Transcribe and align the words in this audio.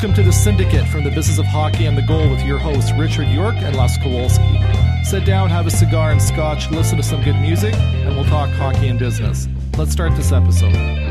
Welcome 0.00 0.14
to 0.14 0.22
the 0.22 0.32
Syndicate 0.32 0.88
from 0.88 1.04
the 1.04 1.10
Business 1.10 1.38
of 1.38 1.44
Hockey 1.44 1.84
and 1.84 1.94
the 1.94 2.00
Goal 2.00 2.30
with 2.30 2.42
your 2.42 2.56
hosts, 2.56 2.90
Richard 2.92 3.28
York 3.28 3.56
and 3.58 3.76
Les 3.76 3.98
Kowalski. 3.98 4.58
Sit 5.04 5.26
down, 5.26 5.50
have 5.50 5.66
a 5.66 5.70
cigar 5.70 6.10
and 6.10 6.22
scotch, 6.22 6.70
listen 6.70 6.96
to 6.96 7.02
some 7.02 7.22
good 7.22 7.38
music, 7.38 7.74
and 7.74 8.16
we'll 8.16 8.24
talk 8.24 8.48
hockey 8.48 8.88
and 8.88 8.98
business. 8.98 9.46
Let's 9.76 9.92
start 9.92 10.16
this 10.16 10.32
episode. 10.32 11.09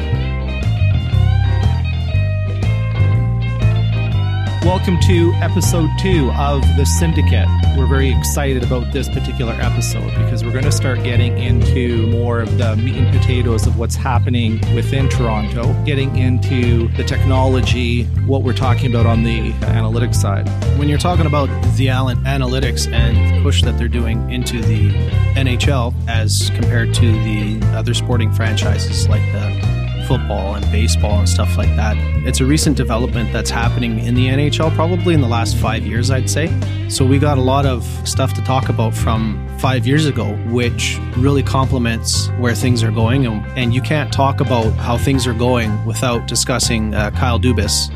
Welcome 4.69 4.99
to 4.99 5.33
episode 5.41 5.89
two 5.97 6.29
of 6.33 6.61
The 6.77 6.85
Syndicate. 6.85 7.47
We're 7.75 7.87
very 7.87 8.11
excited 8.11 8.63
about 8.63 8.93
this 8.93 9.09
particular 9.09 9.53
episode 9.53 10.13
because 10.23 10.43
we're 10.43 10.51
going 10.51 10.63
to 10.63 10.71
start 10.71 11.03
getting 11.03 11.39
into 11.39 12.05
more 12.05 12.41
of 12.41 12.55
the 12.59 12.75
meat 12.75 12.93
and 12.93 13.11
potatoes 13.11 13.65
of 13.65 13.79
what's 13.79 13.95
happening 13.95 14.61
within 14.75 15.09
Toronto, 15.09 15.73
getting 15.85 16.15
into 16.15 16.87
the 16.89 17.03
technology, 17.03 18.03
what 18.27 18.43
we're 18.43 18.53
talking 18.53 18.91
about 18.91 19.07
on 19.07 19.23
the 19.23 19.53
analytics 19.53 20.15
side. 20.15 20.47
When 20.77 20.87
you're 20.87 20.99
talking 20.99 21.25
about 21.25 21.47
the 21.75 21.87
analytics 21.87 22.87
and 22.93 23.41
push 23.41 23.63
that 23.63 23.75
they're 23.79 23.87
doing 23.87 24.29
into 24.29 24.61
the 24.61 24.91
NHL 25.33 25.95
as 26.07 26.51
compared 26.51 26.93
to 26.93 27.11
the 27.11 27.59
other 27.75 27.95
sporting 27.95 28.31
franchises 28.31 29.09
like 29.09 29.23
the 29.31 29.78
football 30.09 30.55
and 30.55 30.71
baseball 30.71 31.19
and 31.19 31.29
stuff 31.29 31.55
like 31.55 31.69
that. 31.75 31.95
It's 32.25 32.39
a 32.39 32.45
recent 32.45 32.75
development 32.75 33.31
that's 33.31 33.51
happening 33.51 33.99
in 33.99 34.15
the 34.15 34.25
NHL, 34.25 34.73
probably 34.73 35.13
in 35.13 35.21
the 35.21 35.27
last 35.27 35.55
five 35.55 35.85
years, 35.85 36.09
I'd 36.09 36.27
say. 36.27 36.51
So 36.89 37.05
we 37.05 37.19
got 37.19 37.37
a 37.37 37.41
lot 37.41 37.67
of 37.67 37.85
stuff 38.09 38.33
to 38.33 38.41
talk 38.41 38.69
about 38.69 38.95
from 38.95 39.47
five 39.59 39.85
years 39.85 40.07
ago, 40.07 40.35
which 40.47 40.97
really 41.15 41.43
complements 41.43 42.27
where 42.39 42.55
things 42.55 42.81
are 42.81 42.89
going. 42.91 43.27
And, 43.27 43.45
and 43.55 43.71
you 43.71 43.83
can't 43.83 44.11
talk 44.11 44.41
about 44.41 44.71
how 44.77 44.97
things 44.97 45.27
are 45.27 45.33
going 45.35 45.85
without 45.85 46.27
discussing 46.27 46.95
uh, 46.95 47.11
Kyle 47.11 47.39
Dubas 47.39 47.93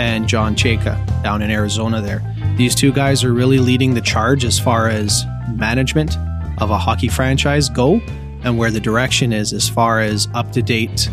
and 0.00 0.26
John 0.26 0.56
Chayka 0.56 1.22
down 1.22 1.40
in 1.40 1.52
Arizona 1.52 2.00
there. 2.00 2.20
These 2.56 2.74
two 2.74 2.90
guys 2.90 3.22
are 3.22 3.32
really 3.32 3.58
leading 3.58 3.94
the 3.94 4.00
charge 4.00 4.44
as 4.44 4.58
far 4.58 4.88
as 4.88 5.22
management 5.52 6.16
of 6.58 6.70
a 6.70 6.78
hockey 6.78 7.06
franchise 7.06 7.68
go 7.68 8.00
and 8.42 8.58
where 8.58 8.72
the 8.72 8.80
direction 8.80 9.32
is 9.32 9.52
as 9.52 9.68
far 9.68 10.00
as 10.00 10.26
up 10.34 10.50
to 10.50 10.60
date 10.60 11.08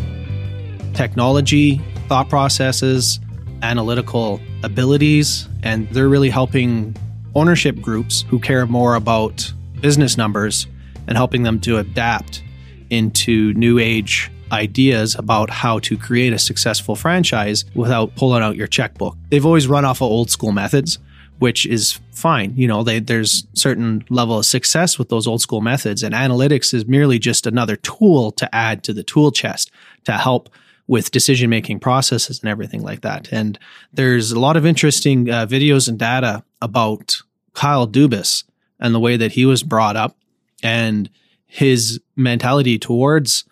technology, 0.94 1.80
thought 2.08 2.28
processes, 2.28 3.20
analytical 3.62 4.40
abilities, 4.62 5.48
and 5.62 5.88
they're 5.90 6.08
really 6.08 6.30
helping 6.30 6.94
ownership 7.34 7.80
groups 7.80 8.22
who 8.28 8.38
care 8.38 8.66
more 8.66 8.94
about 8.94 9.52
business 9.80 10.16
numbers 10.16 10.66
and 11.06 11.16
helping 11.16 11.42
them 11.42 11.60
to 11.60 11.78
adapt 11.78 12.42
into 12.90 13.52
new 13.54 13.78
age 13.78 14.30
ideas 14.52 15.14
about 15.14 15.48
how 15.48 15.78
to 15.78 15.96
create 15.96 16.32
a 16.32 16.38
successful 16.38 16.94
franchise 16.94 17.64
without 17.74 18.14
pulling 18.16 18.42
out 18.42 18.56
your 18.56 18.66
checkbook. 18.66 19.16
They've 19.30 19.46
always 19.46 19.66
run 19.66 19.84
off 19.84 20.02
of 20.02 20.10
old 20.10 20.30
school 20.30 20.52
methods, 20.52 20.98
which 21.38 21.64
is 21.64 21.98
fine. 22.12 22.52
You 22.54 22.68
know, 22.68 22.82
they, 22.82 23.00
there's 23.00 23.46
certain 23.54 24.04
level 24.10 24.38
of 24.38 24.44
success 24.44 24.98
with 24.98 25.08
those 25.08 25.26
old 25.26 25.40
school 25.40 25.62
methods, 25.62 26.02
and 26.02 26.14
analytics 26.14 26.74
is 26.74 26.86
merely 26.86 27.18
just 27.18 27.46
another 27.46 27.76
tool 27.76 28.30
to 28.32 28.54
add 28.54 28.84
to 28.84 28.92
the 28.92 29.02
tool 29.02 29.32
chest 29.32 29.70
to 30.04 30.12
help 30.12 30.50
with 30.86 31.10
decision 31.10 31.48
making 31.48 31.80
processes 31.80 32.40
and 32.40 32.50
everything 32.50 32.82
like 32.82 33.02
that. 33.02 33.32
And 33.32 33.58
there's 33.92 34.32
a 34.32 34.40
lot 34.40 34.56
of 34.56 34.66
interesting 34.66 35.30
uh, 35.30 35.46
videos 35.46 35.88
and 35.88 35.98
data 35.98 36.42
about 36.60 37.22
Kyle 37.54 37.86
Dubas 37.86 38.44
and 38.80 38.94
the 38.94 39.00
way 39.00 39.16
that 39.16 39.32
he 39.32 39.46
was 39.46 39.62
brought 39.62 39.96
up 39.96 40.16
and 40.62 41.08
his 41.46 42.00
mentality 42.16 42.78
towards 42.78 43.44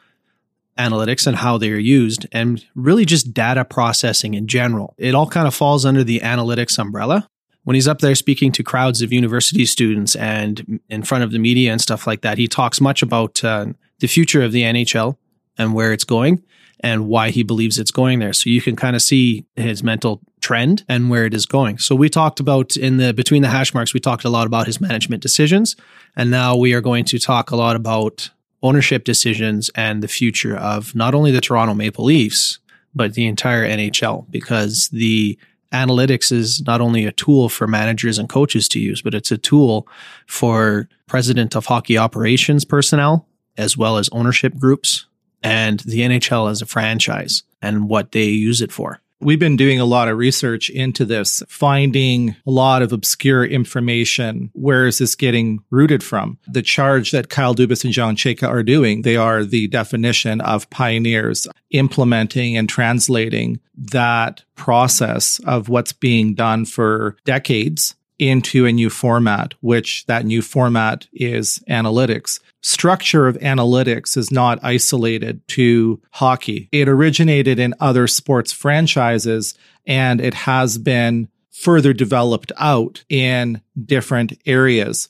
analytics 0.78 1.26
and 1.26 1.36
how 1.36 1.58
they 1.58 1.70
are 1.70 1.78
used 1.78 2.26
and 2.32 2.64
really 2.74 3.04
just 3.04 3.34
data 3.34 3.64
processing 3.64 4.34
in 4.34 4.46
general. 4.46 4.94
It 4.96 5.14
all 5.14 5.28
kind 5.28 5.46
of 5.46 5.54
falls 5.54 5.84
under 5.84 6.02
the 6.02 6.20
analytics 6.20 6.78
umbrella. 6.78 7.28
When 7.64 7.74
he's 7.74 7.88
up 7.88 7.98
there 7.98 8.14
speaking 8.14 8.52
to 8.52 8.62
crowds 8.62 9.02
of 9.02 9.12
university 9.12 9.66
students 9.66 10.16
and 10.16 10.80
in 10.88 11.02
front 11.02 11.24
of 11.24 11.30
the 11.30 11.38
media 11.38 11.70
and 11.70 11.80
stuff 11.80 12.06
like 12.06 12.22
that, 12.22 12.38
he 12.38 12.48
talks 12.48 12.80
much 12.80 13.02
about 13.02 13.44
uh, 13.44 13.66
the 13.98 14.06
future 14.06 14.42
of 14.42 14.52
the 14.52 14.62
NHL 14.62 15.18
and 15.58 15.74
where 15.74 15.92
it's 15.92 16.04
going 16.04 16.42
and 16.82 17.06
why 17.06 17.30
he 17.30 17.42
believes 17.42 17.78
it's 17.78 17.90
going 17.90 18.18
there. 18.18 18.32
So 18.32 18.50
you 18.50 18.60
can 18.60 18.76
kind 18.76 18.96
of 18.96 19.02
see 19.02 19.44
his 19.56 19.82
mental 19.82 20.20
trend 20.40 20.84
and 20.88 21.10
where 21.10 21.26
it 21.26 21.34
is 21.34 21.46
going. 21.46 21.78
So 21.78 21.94
we 21.94 22.08
talked 22.08 22.40
about 22.40 22.76
in 22.76 22.96
the 22.96 23.12
between 23.12 23.42
the 23.42 23.48
hash 23.48 23.74
marks, 23.74 23.94
we 23.94 24.00
talked 24.00 24.24
a 24.24 24.30
lot 24.30 24.46
about 24.46 24.66
his 24.66 24.80
management 24.80 25.22
decisions. 25.22 25.76
And 26.16 26.30
now 26.30 26.56
we 26.56 26.72
are 26.74 26.80
going 26.80 27.04
to 27.06 27.18
talk 27.18 27.50
a 27.50 27.56
lot 27.56 27.76
about 27.76 28.30
ownership 28.62 29.04
decisions 29.04 29.70
and 29.74 30.02
the 30.02 30.08
future 30.08 30.56
of 30.56 30.94
not 30.94 31.14
only 31.14 31.30
the 31.30 31.40
Toronto 31.40 31.74
Maple 31.74 32.04
Leafs, 32.04 32.58
but 32.94 33.14
the 33.14 33.26
entire 33.26 33.66
NHL 33.66 34.30
because 34.30 34.88
the 34.88 35.38
analytics 35.72 36.32
is 36.32 36.62
not 36.62 36.80
only 36.80 37.06
a 37.06 37.12
tool 37.12 37.48
for 37.48 37.68
managers 37.68 38.18
and 38.18 38.28
coaches 38.28 38.68
to 38.68 38.80
use, 38.80 39.02
but 39.02 39.14
it's 39.14 39.30
a 39.30 39.38
tool 39.38 39.86
for 40.26 40.88
president 41.06 41.54
of 41.54 41.66
hockey 41.66 41.96
operations 41.96 42.64
personnel 42.64 43.26
as 43.56 43.76
well 43.76 43.96
as 43.96 44.08
ownership 44.10 44.56
groups 44.56 45.06
and 45.42 45.80
the 45.80 46.00
NHL 46.00 46.50
as 46.50 46.62
a 46.62 46.66
franchise 46.66 47.42
and 47.62 47.88
what 47.88 48.12
they 48.12 48.24
use 48.24 48.60
it 48.60 48.72
for. 48.72 49.00
We've 49.22 49.38
been 49.38 49.56
doing 49.56 49.78
a 49.78 49.84
lot 49.84 50.08
of 50.08 50.16
research 50.16 50.70
into 50.70 51.04
this, 51.04 51.42
finding 51.46 52.36
a 52.46 52.50
lot 52.50 52.80
of 52.80 52.90
obscure 52.90 53.44
information. 53.44 54.50
Where 54.54 54.86
is 54.86 54.96
this 54.96 55.14
getting 55.14 55.62
rooted 55.68 56.02
from? 56.02 56.38
The 56.48 56.62
charge 56.62 57.10
that 57.10 57.28
Kyle 57.28 57.54
Dubas 57.54 57.84
and 57.84 57.92
John 57.92 58.16
Chayka 58.16 58.48
are 58.48 58.62
doing, 58.62 59.02
they 59.02 59.16
are 59.16 59.44
the 59.44 59.68
definition 59.68 60.40
of 60.40 60.70
pioneers 60.70 61.46
implementing 61.70 62.56
and 62.56 62.66
translating 62.66 63.60
that 63.76 64.42
process 64.54 65.38
of 65.40 65.68
what's 65.68 65.92
being 65.92 66.32
done 66.32 66.64
for 66.64 67.18
decades 67.26 67.96
into 68.18 68.64
a 68.64 68.72
new 68.72 68.88
format, 68.88 69.52
which 69.60 70.06
that 70.06 70.24
new 70.24 70.40
format 70.40 71.08
is 71.12 71.58
analytics 71.68 72.40
structure 72.62 73.26
of 73.26 73.36
analytics 73.38 74.16
is 74.16 74.30
not 74.30 74.58
isolated 74.62 75.46
to 75.48 76.00
hockey. 76.10 76.68
It 76.72 76.88
originated 76.88 77.58
in 77.58 77.74
other 77.80 78.06
sports 78.06 78.52
franchises 78.52 79.54
and 79.86 80.20
it 80.20 80.34
has 80.34 80.78
been 80.78 81.28
further 81.50 81.92
developed 81.92 82.52
out 82.58 83.04
in 83.08 83.60
different 83.82 84.32
areas. 84.46 85.08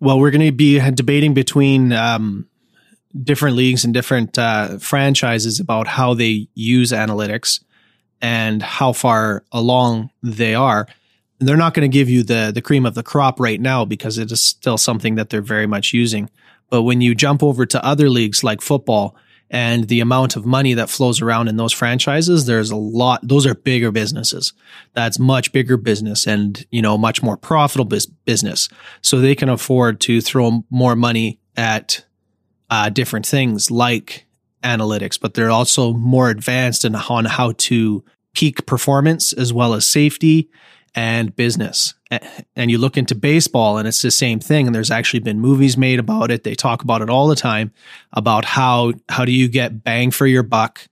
Well, 0.00 0.18
we're 0.18 0.30
going 0.30 0.46
to 0.46 0.52
be 0.52 0.78
debating 0.90 1.32
between 1.32 1.92
um, 1.92 2.48
different 3.22 3.56
leagues 3.56 3.84
and 3.84 3.94
different 3.94 4.38
uh, 4.38 4.78
franchises 4.78 5.60
about 5.60 5.86
how 5.86 6.14
they 6.14 6.48
use 6.54 6.92
analytics 6.92 7.62
and 8.20 8.62
how 8.62 8.92
far 8.92 9.44
along 9.52 10.10
they 10.22 10.54
are. 10.54 10.86
They're 11.38 11.56
not 11.56 11.74
going 11.74 11.90
to 11.90 11.94
give 11.94 12.08
you 12.08 12.22
the 12.22 12.50
the 12.54 12.62
cream 12.62 12.86
of 12.86 12.94
the 12.94 13.02
crop 13.02 13.38
right 13.38 13.60
now 13.60 13.84
because 13.84 14.16
it 14.16 14.32
is 14.32 14.42
still 14.42 14.78
something 14.78 15.16
that 15.16 15.28
they're 15.28 15.42
very 15.42 15.66
much 15.66 15.92
using. 15.92 16.30
But 16.70 16.82
when 16.82 17.00
you 17.00 17.14
jump 17.14 17.42
over 17.42 17.66
to 17.66 17.84
other 17.84 18.10
leagues 18.10 18.42
like 18.42 18.60
football 18.60 19.16
and 19.48 19.86
the 19.88 20.00
amount 20.00 20.34
of 20.34 20.44
money 20.44 20.74
that 20.74 20.90
flows 20.90 21.22
around 21.22 21.48
in 21.48 21.56
those 21.56 21.72
franchises, 21.72 22.46
there's 22.46 22.70
a 22.70 22.76
lot, 22.76 23.20
those 23.22 23.46
are 23.46 23.54
bigger 23.54 23.92
businesses. 23.92 24.52
That's 24.92 25.18
much 25.18 25.52
bigger 25.52 25.76
business 25.76 26.26
and, 26.26 26.66
you 26.70 26.82
know, 26.82 26.98
much 26.98 27.22
more 27.22 27.36
profitable 27.36 27.96
business. 28.24 28.68
So 29.02 29.20
they 29.20 29.36
can 29.36 29.48
afford 29.48 30.00
to 30.00 30.20
throw 30.20 30.64
more 30.70 30.96
money 30.96 31.38
at 31.56 32.04
uh, 32.70 32.88
different 32.88 33.26
things 33.26 33.70
like 33.70 34.26
analytics, 34.64 35.20
but 35.20 35.34
they're 35.34 35.50
also 35.50 35.92
more 35.92 36.28
advanced 36.30 36.84
in 36.84 36.96
on 36.96 37.24
how 37.26 37.52
to 37.52 38.04
peak 38.34 38.66
performance 38.66 39.32
as 39.32 39.52
well 39.52 39.72
as 39.74 39.86
safety 39.86 40.50
and 40.96 41.36
business. 41.36 41.94
And 42.56 42.70
you 42.70 42.78
look 42.78 42.96
into 42.96 43.14
baseball 43.14 43.78
and 43.78 43.86
it's 43.86 44.02
the 44.02 44.10
same 44.10 44.40
thing. 44.40 44.66
And 44.66 44.74
there's 44.74 44.90
actually 44.90 45.20
been 45.20 45.38
movies 45.38 45.76
made 45.76 45.98
about 45.98 46.30
it. 46.30 46.42
They 46.42 46.54
talk 46.54 46.82
about 46.82 47.02
it 47.02 47.10
all 47.10 47.28
the 47.28 47.36
time 47.36 47.72
about 48.12 48.44
how, 48.44 48.94
how 49.08 49.24
do 49.26 49.32
you 49.32 49.46
get 49.46 49.84
bang 49.84 50.10
for 50.10 50.26
your 50.26 50.42
buck 50.42 50.88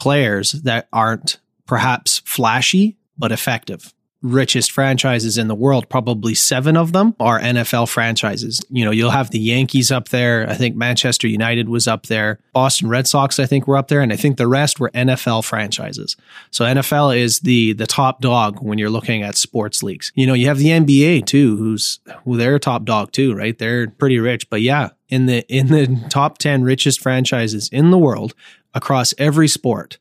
players 0.00 0.52
that 0.52 0.88
aren't 0.92 1.38
perhaps 1.66 2.22
flashy, 2.24 2.96
but 3.18 3.30
effective 3.30 3.92
richest 4.20 4.72
franchises 4.72 5.38
in 5.38 5.46
the 5.46 5.54
world, 5.54 5.88
probably 5.88 6.34
seven 6.34 6.76
of 6.76 6.92
them 6.92 7.14
are 7.20 7.38
NFL 7.38 7.88
franchises. 7.88 8.60
You 8.68 8.84
know, 8.84 8.90
you'll 8.90 9.10
have 9.10 9.30
the 9.30 9.38
Yankees 9.38 9.92
up 9.92 10.08
there. 10.08 10.48
I 10.48 10.54
think 10.54 10.74
Manchester 10.74 11.28
United 11.28 11.68
was 11.68 11.86
up 11.86 12.06
there. 12.06 12.40
Boston 12.52 12.88
Red 12.88 13.06
Sox, 13.06 13.38
I 13.38 13.46
think, 13.46 13.66
were 13.66 13.76
up 13.76 13.88
there. 13.88 14.00
And 14.00 14.12
I 14.12 14.16
think 14.16 14.36
the 14.36 14.48
rest 14.48 14.80
were 14.80 14.90
NFL 14.90 15.44
franchises. 15.44 16.16
So 16.50 16.64
NFL 16.64 17.16
is 17.16 17.40
the 17.40 17.74
the 17.74 17.86
top 17.86 18.20
dog 18.20 18.60
when 18.60 18.78
you're 18.78 18.90
looking 18.90 19.22
at 19.22 19.36
sports 19.36 19.82
leagues. 19.82 20.12
You 20.14 20.26
know, 20.26 20.34
you 20.34 20.46
have 20.46 20.58
the 20.58 20.68
NBA 20.68 21.26
too, 21.26 21.56
who's 21.56 22.00
who 22.24 22.36
they're 22.36 22.58
top 22.58 22.84
dog 22.84 23.12
too, 23.12 23.34
right? 23.34 23.56
They're 23.56 23.88
pretty 23.88 24.18
rich. 24.18 24.50
But 24.50 24.62
yeah, 24.62 24.90
in 25.08 25.26
the 25.26 25.46
in 25.48 25.68
the 25.68 26.04
top 26.08 26.38
10 26.38 26.62
richest 26.62 27.00
franchises 27.00 27.68
in 27.72 27.90
the 27.90 27.98
world 27.98 28.34
across 28.74 29.14
every 29.16 29.48
sport, 29.48 29.98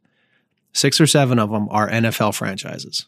six 0.74 1.00
or 1.00 1.08
seven 1.08 1.38
of 1.38 1.52
them 1.52 1.68
are 1.70 1.88
NFL 1.90 2.34
franchises 2.34 3.06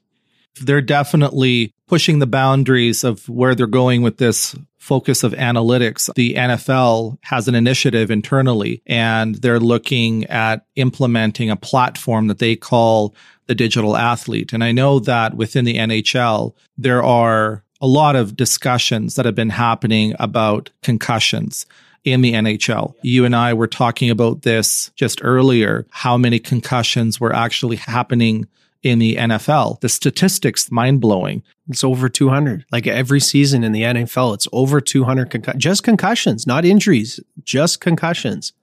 they're 0.62 0.82
definitely 0.82 1.74
pushing 1.88 2.20
the 2.20 2.28
boundaries 2.28 3.04
of 3.04 3.28
where 3.28 3.56
they're 3.56 3.68
going 3.68 4.02
with 4.02 4.18
this 4.18 4.56
focus 4.78 5.24
of 5.24 5.34
analytics, 5.34 6.12
the 6.16 6.34
NFL 6.36 7.18
has 7.22 7.48
an 7.48 7.56
initiative 7.56 8.10
internally 8.10 8.82
and 8.88 9.36
they're 9.36 9.60
looking 9.60 10.26
at 10.26 10.66
implementing 10.76 11.50
a 11.50 11.56
platform 11.56 12.28
that 12.28 12.40
they 12.40 12.56
call 12.56 13.14
the 13.48 13.56
digital 13.56 13.98
athlete. 13.98 14.54
And 14.54 14.64
I 14.64 14.72
know 14.72 15.00
that 15.00 15.36
within 15.36 15.66
the 15.66 15.76
NHL, 15.76 16.54
there 16.78 17.04
are 17.04 17.64
a 17.82 17.88
lot 17.88 18.16
of 18.16 18.36
discussions 18.36 19.16
that 19.16 19.26
have 19.26 19.36
been 19.36 19.50
happening 19.50 20.14
about 20.20 20.70
concussions 20.84 21.66
in 22.04 22.22
the 22.22 22.34
NHL. 22.34 22.94
You 23.02 23.26
and 23.26 23.36
I 23.36 23.54
were 23.54 23.68
talking 23.68 24.10
about 24.10 24.44
this 24.44 24.92
just 24.96 25.20
earlier, 25.24 25.86
how 25.92 26.18
many 26.18 26.40
concussions 26.40 27.20
were 27.20 27.36
actually 27.36 27.78
happening 27.78 28.48
in 28.84 29.00
the 29.00 29.16
NFL. 29.16 29.82
The 29.82 29.90
statistics 29.90 30.72
mind 30.72 31.02
blowing. 31.02 31.44
It's 31.70 31.84
over 31.84 32.10
200. 32.10 32.66
Like 32.72 32.88
every 32.88 33.20
season 33.20 33.64
in 33.64 33.72
the 33.72 33.84
NFL, 33.84 34.34
it's 34.34 34.48
over 34.52 34.82
200 34.82 35.30
concussions. 35.30 35.64
just 35.64 35.84
concussions, 35.84 36.48
not 36.48 36.66
injuries, 36.66 37.20
just 37.44 37.82
concussions. 37.82 38.54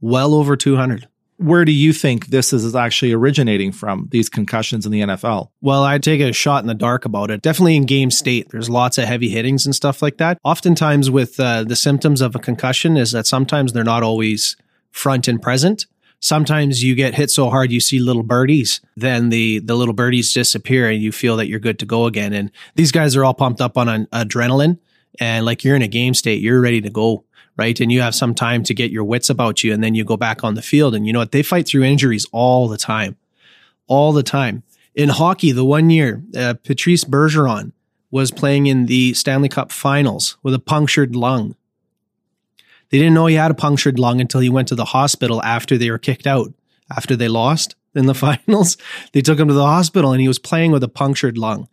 Well 0.00 0.34
over 0.34 0.56
200 0.56 1.08
where 1.42 1.64
do 1.64 1.72
you 1.72 1.92
think 1.92 2.26
this 2.26 2.52
is 2.52 2.74
actually 2.74 3.12
originating 3.12 3.72
from 3.72 4.08
these 4.10 4.28
concussions 4.28 4.86
in 4.86 4.92
the 4.92 5.00
NFL? 5.00 5.48
Well, 5.60 5.82
I'd 5.82 6.02
take 6.02 6.20
a 6.20 6.32
shot 6.32 6.62
in 6.62 6.68
the 6.68 6.74
dark 6.74 7.04
about 7.04 7.30
it. 7.30 7.42
Definitely 7.42 7.76
in 7.76 7.84
game 7.84 8.10
state, 8.10 8.50
there's 8.50 8.70
lots 8.70 8.96
of 8.98 9.04
heavy 9.04 9.28
hittings 9.28 9.66
and 9.66 9.74
stuff 9.74 10.02
like 10.02 10.18
that. 10.18 10.38
Oftentimes, 10.44 11.10
with 11.10 11.38
uh, 11.40 11.64
the 11.64 11.76
symptoms 11.76 12.20
of 12.20 12.36
a 12.36 12.38
concussion, 12.38 12.96
is 12.96 13.12
that 13.12 13.26
sometimes 13.26 13.72
they're 13.72 13.84
not 13.84 14.02
always 14.02 14.56
front 14.90 15.26
and 15.26 15.42
present. 15.42 15.86
Sometimes 16.22 16.82
you 16.82 16.94
get 16.94 17.14
hit 17.14 17.30
so 17.30 17.50
hard 17.50 17.70
you 17.70 17.80
see 17.80 17.98
little 17.98 18.22
birdies, 18.22 18.80
then 18.96 19.28
the 19.28 19.58
the 19.58 19.74
little 19.74 19.92
birdies 19.92 20.32
disappear 20.32 20.88
and 20.88 21.02
you 21.02 21.12
feel 21.12 21.36
that 21.36 21.48
you're 21.48 21.60
good 21.60 21.78
to 21.80 21.86
go 21.86 22.06
again. 22.06 22.32
And 22.32 22.50
these 22.76 22.92
guys 22.92 23.16
are 23.16 23.24
all 23.24 23.34
pumped 23.34 23.60
up 23.60 23.76
on 23.76 23.88
an 23.88 24.06
adrenaline 24.06 24.78
and 25.20 25.44
like 25.44 25.64
you're 25.64 25.76
in 25.76 25.82
a 25.82 25.88
game 25.88 26.14
state, 26.14 26.40
you're 26.40 26.60
ready 26.60 26.80
to 26.80 26.90
go 26.90 27.24
right? 27.56 27.78
And 27.80 27.92
you 27.92 28.00
have 28.00 28.14
some 28.14 28.34
time 28.34 28.62
to 28.64 28.74
get 28.74 28.90
your 28.90 29.04
wits 29.04 29.28
about 29.28 29.62
you, 29.62 29.72
and 29.72 29.84
then 29.84 29.94
you 29.94 30.04
go 30.04 30.16
back 30.16 30.42
on 30.42 30.54
the 30.54 30.62
field. 30.62 30.94
And 30.94 31.06
you 31.06 31.12
know 31.12 31.18
what? 31.18 31.32
They 31.32 31.42
fight 31.42 31.66
through 31.66 31.82
injuries 31.82 32.26
all 32.32 32.68
the 32.68 32.78
time, 32.78 33.16
all 33.86 34.12
the 34.12 34.22
time. 34.22 34.62
In 34.94 35.10
hockey, 35.10 35.52
the 35.52 35.64
one 35.64 35.90
year, 35.90 36.22
uh, 36.36 36.54
Patrice 36.64 37.04
Bergeron 37.04 37.72
was 38.10 38.30
playing 38.30 38.66
in 38.66 38.86
the 38.86 39.14
Stanley 39.14 39.48
Cup 39.48 39.72
Finals 39.72 40.36
with 40.42 40.54
a 40.54 40.58
punctured 40.58 41.16
lung. 41.16 41.56
They 42.92 42.98
didn't 42.98 43.14
know 43.14 43.26
he 43.26 43.34
had 43.34 43.50
a 43.50 43.54
punctured 43.54 43.98
lung 43.98 44.20
until 44.20 44.40
he 44.40 44.48
went 44.48 44.68
to 44.68 44.76
the 44.76 44.84
hospital 44.84 45.42
after 45.42 45.76
they 45.76 45.90
were 45.90 45.98
kicked 45.98 46.28
out, 46.28 46.54
after 46.94 47.16
they 47.16 47.26
lost 47.26 47.74
in 47.94 48.06
the 48.06 48.14
finals. 48.46 48.76
They 49.12 49.20
took 49.20 49.40
him 49.40 49.48
to 49.48 49.54
the 49.54 49.66
hospital 49.66 50.12
and 50.12 50.20
he 50.20 50.28
was 50.28 50.38
playing 50.38 50.70
with 50.70 50.84
a 50.84 50.88
punctured 50.88 51.36
lung. 51.36 51.68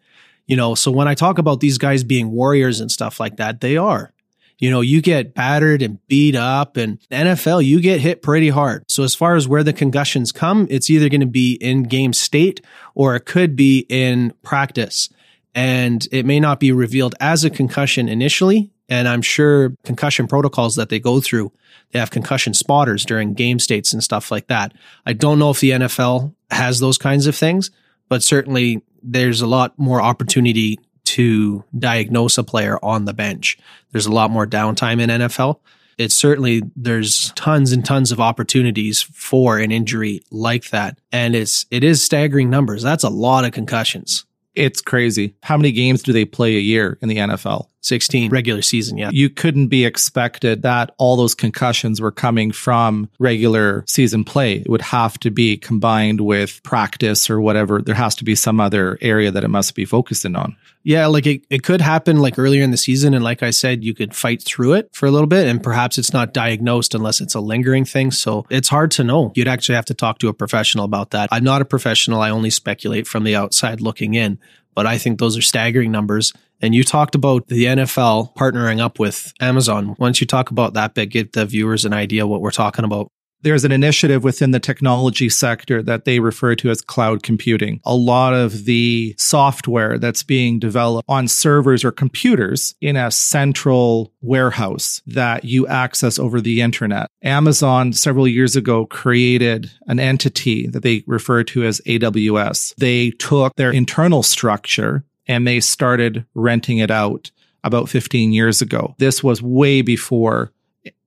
You 0.48 0.56
know, 0.56 0.74
so 0.74 0.89
when 0.89 1.07
I 1.07 1.13
talk 1.13 1.38
about 1.38 1.60
these 1.60 1.77
guys 1.77 2.04
being 2.04 2.31
warriors 2.31 2.80
and 2.80 2.92
stuff 2.92 3.19
like 3.19 3.38
that, 3.38 3.62
they 3.62 3.77
are 3.77 4.12
you 4.60 4.69
know, 4.69 4.81
you 4.81 5.01
get 5.01 5.33
battered 5.33 5.81
and 5.81 6.06
beat 6.07 6.36
up 6.36 6.75
and 6.75 7.00
NFL, 7.10 7.65
you 7.65 7.80
get 7.81 8.01
hit 8.01 8.22
pretty 8.22 8.50
hard. 8.50 8.83
So 8.89 9.04
as 9.04 9.15
far 9.15 9.36
as 9.36 9.48
where 9.48 9.63
the 9.63 9.74
concussions 9.74 10.31
come, 10.33 10.68
it's 10.69 10.89
either 10.89 11.10
going 11.10 11.22
to 11.22 11.27
be 11.27 11.54
in 11.54 11.83
game 11.83 12.12
state 12.12 12.62
or 12.94 13.15
it 13.15 13.22
could 13.22 13.56
be 13.56 13.86
in 13.89 14.33
practice. 14.44 15.10
And 15.56 16.06
it 16.12 16.25
may 16.25 16.39
not 16.39 16.60
be 16.60 16.72
revealed 16.72 17.15
as 17.22 17.44
a 17.44 17.50
concussion 17.50 18.10
initially. 18.10 18.69
And 18.89 19.07
I'm 19.07 19.21
sure 19.21 19.75
concussion 19.86 20.27
protocols 20.27 20.75
that 20.75 20.89
they 20.89 21.00
go 21.00 21.21
through, 21.21 21.51
they 21.91 22.00
have 22.00 22.12
concussion 22.12 22.53
spotters 22.53 23.06
during 23.06 23.33
game 23.33 23.59
states 23.59 23.94
and 23.94 24.03
stuff 24.03 24.31
like 24.31 24.47
that. 24.47 24.74
I 25.06 25.13
don't 25.13 25.39
know 25.39 25.51
if 25.51 25.59
the 25.59 25.71
NFL 25.71 26.33
has 26.51 26.80
those 26.80 26.97
kinds 26.97 27.27
of 27.27 27.36
things, 27.36 27.69
but 28.09 28.24
certainly 28.24 28.81
there's 29.01 29.41
a 29.41 29.47
lot 29.47 29.77
more 29.77 30.01
opportunity 30.01 30.80
to 31.06 31.63
diagnose 31.77 32.38
a 32.38 32.44
player 32.44 32.77
on 32.83 33.06
the 33.06 33.13
bench. 33.13 33.57
There's 33.91 34.06
a 34.06 34.12
lot 34.12 34.31
more 34.31 34.45
downtime 34.45 35.01
in 35.01 35.09
NFL. 35.09 35.59
It's 35.97 36.15
certainly 36.15 36.62
there's 36.75 37.31
tons 37.33 37.71
and 37.71 37.83
tons 37.83 38.12
of 38.12 38.19
opportunities 38.19 39.01
for 39.01 39.57
an 39.57 39.71
injury 39.71 40.21
like 40.31 40.69
that. 40.69 40.97
And 41.12 41.36
it's 41.36 41.65
it 41.71 41.83
is 41.83 42.03
staggering 42.03 42.50
numbers. 42.50 42.83
That's 42.83 43.03
a 43.03 43.09
lot 43.09 43.44
of 43.44 43.51
concussions. 43.51 44.25
It's 44.56 44.81
crazy. 44.81 45.36
How 45.44 45.57
many 45.57 45.72
games 45.72 46.04
do 46.04 46.12
they 46.12 46.25
play 46.25 46.56
a 46.56 46.60
year 46.60 46.98
in 47.01 47.10
the 47.10 47.18
NFL? 47.18 47.68
16 47.81 48.30
regular 48.30 48.62
season, 48.62 48.98
yeah. 48.98 49.10
You 49.12 49.30
couldn't 49.30 49.68
be 49.68 49.86
expected 49.86 50.63
that 50.63 50.94
all 50.98 51.16
those 51.16 51.34
concussions 51.34 52.01
were 52.01 52.12
coming 52.12 52.51
from 52.51 53.10
regular 53.19 53.86
season 53.88 54.24
play. 54.25 54.56
It 54.56 54.69
would 54.69 54.81
have 54.81 55.18
to 55.19 55.31
be 55.31 55.56
combined 55.56 56.22
with 56.22 56.62
practice 56.63 57.30
or 57.30 57.40
whatever. 57.40 57.81
There 57.81 57.96
has 57.96 58.16
to 58.16 58.25
be 58.25 58.36
some 58.36 58.60
other 58.60 58.98
area 59.01 59.31
that 59.31 59.44
it 59.44 59.50
must 59.50 59.75
be 59.75 59.86
focusing 59.86 60.36
on. 60.36 60.57
Yeah, 60.83 61.07
like 61.07 61.27
it, 61.27 61.45
it 61.49 61.63
could 61.63 61.81
happen 61.81 62.17
like 62.17 62.39
earlier 62.39 62.63
in 62.63 62.71
the 62.71 62.77
season. 62.77 63.13
And 63.13 63.23
like 63.23 63.43
I 63.43 63.49
said, 63.49 63.83
you 63.83 63.93
could 63.93 64.15
fight 64.15 64.41
through 64.41 64.73
it 64.73 64.89
for 64.93 65.05
a 65.05 65.11
little 65.11 65.27
bit 65.27 65.47
and 65.47 65.61
perhaps 65.61 65.97
it's 65.97 66.13
not 66.13 66.33
diagnosed 66.33 66.95
unless 66.95 67.19
it's 67.19 67.35
a 67.35 67.41
lingering 67.41 67.85
thing. 67.85 68.11
So 68.11 68.45
it's 68.49 68.69
hard 68.69 68.91
to 68.91 69.03
know. 69.03 69.31
You'd 69.35 69.47
actually 69.47 69.75
have 69.75 69.85
to 69.85 69.93
talk 69.93 70.19
to 70.19 70.29
a 70.29 70.33
professional 70.33 70.85
about 70.85 71.11
that. 71.11 71.29
I'm 71.31 71.43
not 71.43 71.61
a 71.61 71.65
professional. 71.65 72.21
I 72.21 72.29
only 72.29 72.49
speculate 72.49 73.07
from 73.07 73.23
the 73.23 73.35
outside 73.35 73.81
looking 73.81 74.13
in, 74.13 74.39
but 74.73 74.85
I 74.85 74.97
think 74.97 75.19
those 75.19 75.37
are 75.37 75.41
staggering 75.41 75.91
numbers. 75.91 76.31
And 76.61 76.73
you 76.73 76.83
talked 76.83 77.15
about 77.15 77.47
the 77.47 77.65
NFL 77.65 78.35
partnering 78.35 78.79
up 78.79 78.99
with 78.99 79.33
Amazon. 79.39 79.95
Once 79.97 80.21
you 80.21 80.27
talk 80.27 80.51
about 80.51 80.73
that 80.73 80.93
bit, 80.93 81.07
give 81.07 81.31
the 81.31 81.45
viewers 81.45 81.85
an 81.85 81.93
idea 81.93 82.27
what 82.27 82.41
we're 82.41 82.51
talking 82.51 82.85
about 82.85 83.11
there's 83.41 83.65
an 83.65 83.71
initiative 83.71 84.24
within 84.24 84.51
the 84.51 84.59
technology 84.59 85.30
sector 85.30 85.81
that 85.83 86.06
they 86.06 86.19
refer 86.19 86.56
to 86.56 86.69
as 86.69 86.81
cloud 86.81 87.24
computing. 87.24 87.80
A 87.86 87.95
lot 87.95 88.33
of 88.33 88.65
the 88.65 89.15
software 89.18 89.97
that's 89.97 90.24
being 90.24 90.59
developed 90.59 91.06
on 91.07 91.27
servers 91.27 91.83
or 91.83 91.91
computers 91.91 92.75
in 92.81 92.95
a 92.95 93.12
central 93.12 94.13
warehouse 94.21 95.01
that 95.07 95.45
you 95.45 95.68
access 95.68 96.19
over 96.19 96.41
the 96.41 96.62
internet. 96.62 97.09
Amazon 97.24 97.94
several 97.94 98.27
years 98.27 98.56
ago 98.56 98.86
created 98.86 99.71
an 99.88 100.00
entity 100.00 100.68
that 100.68 100.83
they 100.83 101.03
refer 101.07 101.44
to 101.44 101.63
as 101.63 101.81
AWS. 101.81 102.75
They 102.75 103.12
took 103.12 103.56
their 103.56 103.71
internal 103.71 104.24
structure 104.24 105.03
and 105.27 105.45
they 105.47 105.59
started 105.59 106.25
renting 106.33 106.80
it 106.80 106.91
out 106.91 107.31
about 107.63 107.89
15 107.89 108.31
years 108.31 108.62
ago. 108.62 108.95
This 108.97 109.24
was 109.24 109.41
way 109.41 109.81
before 109.81 110.51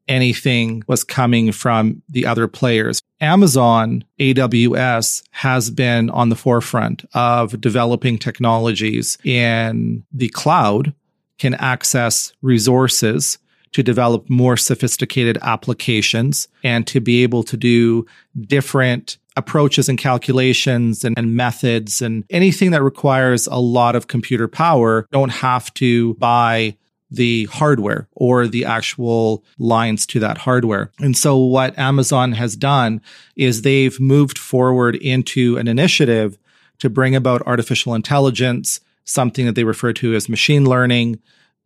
anything 0.09 0.83
was 0.87 1.05
coming 1.05 1.53
from 1.53 2.03
the 2.09 2.27
other 2.27 2.49
players. 2.49 3.01
Amazon 3.21 4.05
AWS 4.19 5.23
has 5.31 5.71
been 5.71 6.11
on 6.11 6.29
the 6.29 6.37
forefront 6.37 7.05
of 7.15 7.61
developing 7.61 8.19
technologies 8.19 9.19
in 9.25 10.05
the 10.13 10.29
cloud 10.31 10.95
can 11.39 11.55
access 11.55 12.33
resources 12.43 13.39
to 13.73 13.83
develop 13.83 14.29
more 14.29 14.57
sophisticated 14.57 15.39
applications 15.43 16.47
and 16.63 16.87
to 16.87 17.01
be 17.01 17.23
able 17.23 17.43
to 17.43 17.57
do 17.57 18.07
different 18.43 19.19
approaches 19.37 19.89
and 19.89 19.99
calculations 19.99 21.05
and, 21.05 21.17
and, 21.19 21.35
methods 21.35 22.03
and 22.03 22.25
anything 22.29 22.71
that 22.71 22.83
requires 22.83 23.47
a 23.47 23.57
lot 23.57 23.97
of 23.97 24.07
computer 24.07 24.47
power 24.47 25.09
don't 25.11 25.31
have 25.31 25.73
to 25.75 26.13
buy 26.15 26.77
the 27.13 27.45
hardware 27.47 28.09
or 28.13 28.47
the 28.47 28.65
actual 28.65 29.45
lines 29.59 30.07
to 30.07 30.21
that 30.21 30.39
hardware. 30.39 30.91
And 30.99 31.17
so 31.17 31.37
what 31.37 31.79
Amazon 31.79 32.33
has 32.33 32.57
done 32.57 33.01
is 33.37 33.63
they've 33.63 33.99
moved 34.01 34.39
forward 34.39 34.97
into 34.97 35.59
an 35.59 35.69
initiative 35.69 36.39
to 36.79 36.91
bring 36.91 37.15
about 37.15 37.47
artificial 37.47 37.95
intelligence, 37.95 38.81
something 39.05 39.47
that 39.47 39.55
they 39.55 39.65
refer 39.65 39.93
to 39.95 40.15
as 40.15 40.29
machine 40.29 40.65
learning, 40.65 41.21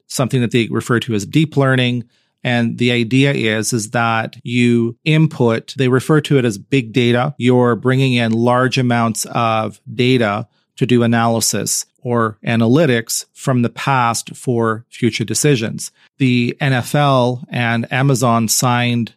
something 0.08 0.40
that 0.40 0.50
they 0.50 0.68
refer 0.68 1.00
to 1.00 1.14
as 1.14 1.24
deep 1.24 1.56
learning. 1.56 2.04
And 2.44 2.78
the 2.78 2.92
idea 2.92 3.32
is, 3.32 3.72
is 3.72 3.90
that 3.90 4.36
you 4.42 4.96
input, 5.04 5.74
they 5.76 5.88
refer 5.88 6.20
to 6.22 6.38
it 6.38 6.44
as 6.44 6.58
big 6.58 6.92
data. 6.92 7.34
You're 7.38 7.76
bringing 7.76 8.14
in 8.14 8.32
large 8.32 8.78
amounts 8.78 9.26
of 9.26 9.80
data 9.92 10.46
to 10.76 10.86
do 10.86 11.02
analysis 11.02 11.86
or 12.06 12.38
analytics 12.46 13.24
from 13.32 13.62
the 13.62 13.68
past 13.68 14.36
for 14.36 14.84
future 14.88 15.24
decisions. 15.24 15.90
The 16.18 16.56
NFL 16.60 17.44
and 17.48 17.92
Amazon 17.92 18.46
signed 18.46 19.14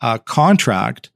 a 0.00 0.20
contract 0.20 1.10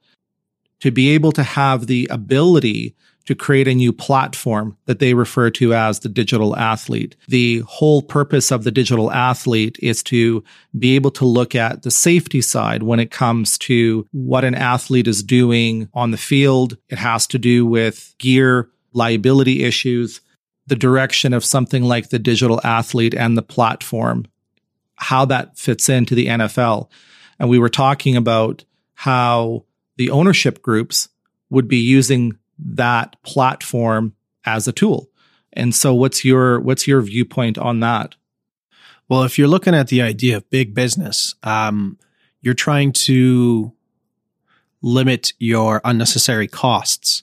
to 0.80 0.90
be 0.90 1.10
able 1.10 1.30
to 1.30 1.44
have 1.44 1.86
the 1.86 2.08
ability 2.10 2.96
to 3.26 3.36
create 3.36 3.68
a 3.68 3.74
new 3.74 3.92
platform 3.92 4.76
that 4.86 4.98
they 4.98 5.14
refer 5.14 5.50
to 5.50 5.72
as 5.72 6.00
the 6.00 6.08
digital 6.08 6.56
athlete. 6.56 7.14
The 7.28 7.60
whole 7.60 8.02
purpose 8.02 8.50
of 8.50 8.64
the 8.64 8.72
digital 8.72 9.12
athlete 9.12 9.78
is 9.80 10.02
to 10.04 10.42
be 10.76 10.96
able 10.96 11.12
to 11.12 11.24
look 11.24 11.54
at 11.54 11.82
the 11.84 11.92
safety 11.92 12.42
side 12.42 12.82
when 12.82 12.98
it 12.98 13.12
comes 13.12 13.56
to 13.58 14.04
what 14.10 14.44
an 14.44 14.56
athlete 14.56 15.06
is 15.06 15.22
doing 15.22 15.88
on 15.94 16.10
the 16.10 16.16
field. 16.16 16.76
It 16.88 16.98
has 16.98 17.28
to 17.28 17.38
do 17.38 17.64
with 17.64 18.16
gear, 18.18 18.68
liability 18.94 19.62
issues, 19.62 20.22
the 20.68 20.76
direction 20.76 21.32
of 21.32 21.44
something 21.44 21.82
like 21.82 22.10
the 22.10 22.18
digital 22.18 22.60
athlete 22.62 23.14
and 23.14 23.36
the 23.36 23.42
platform, 23.42 24.26
how 24.96 25.24
that 25.24 25.58
fits 25.58 25.88
into 25.88 26.14
the 26.14 26.26
NFL. 26.26 26.88
And 27.38 27.48
we 27.48 27.58
were 27.58 27.68
talking 27.68 28.16
about 28.16 28.64
how 28.94 29.64
the 29.96 30.10
ownership 30.10 30.62
groups 30.62 31.08
would 31.50 31.68
be 31.68 31.78
using 31.78 32.38
that 32.58 33.16
platform 33.22 34.14
as 34.44 34.68
a 34.68 34.72
tool. 34.72 35.08
And 35.52 35.74
so 35.74 35.94
what's 35.94 36.24
your 36.24 36.60
what's 36.60 36.86
your 36.86 37.00
viewpoint 37.00 37.58
on 37.58 37.80
that? 37.80 38.14
Well, 39.08 39.22
if 39.22 39.38
you're 39.38 39.48
looking 39.48 39.74
at 39.74 39.88
the 39.88 40.02
idea 40.02 40.36
of 40.36 40.50
big 40.50 40.74
business, 40.74 41.34
um, 41.42 41.98
you're 42.42 42.54
trying 42.54 42.92
to 42.92 43.72
limit 44.82 45.32
your 45.38 45.80
unnecessary 45.84 46.46
costs. 46.46 47.22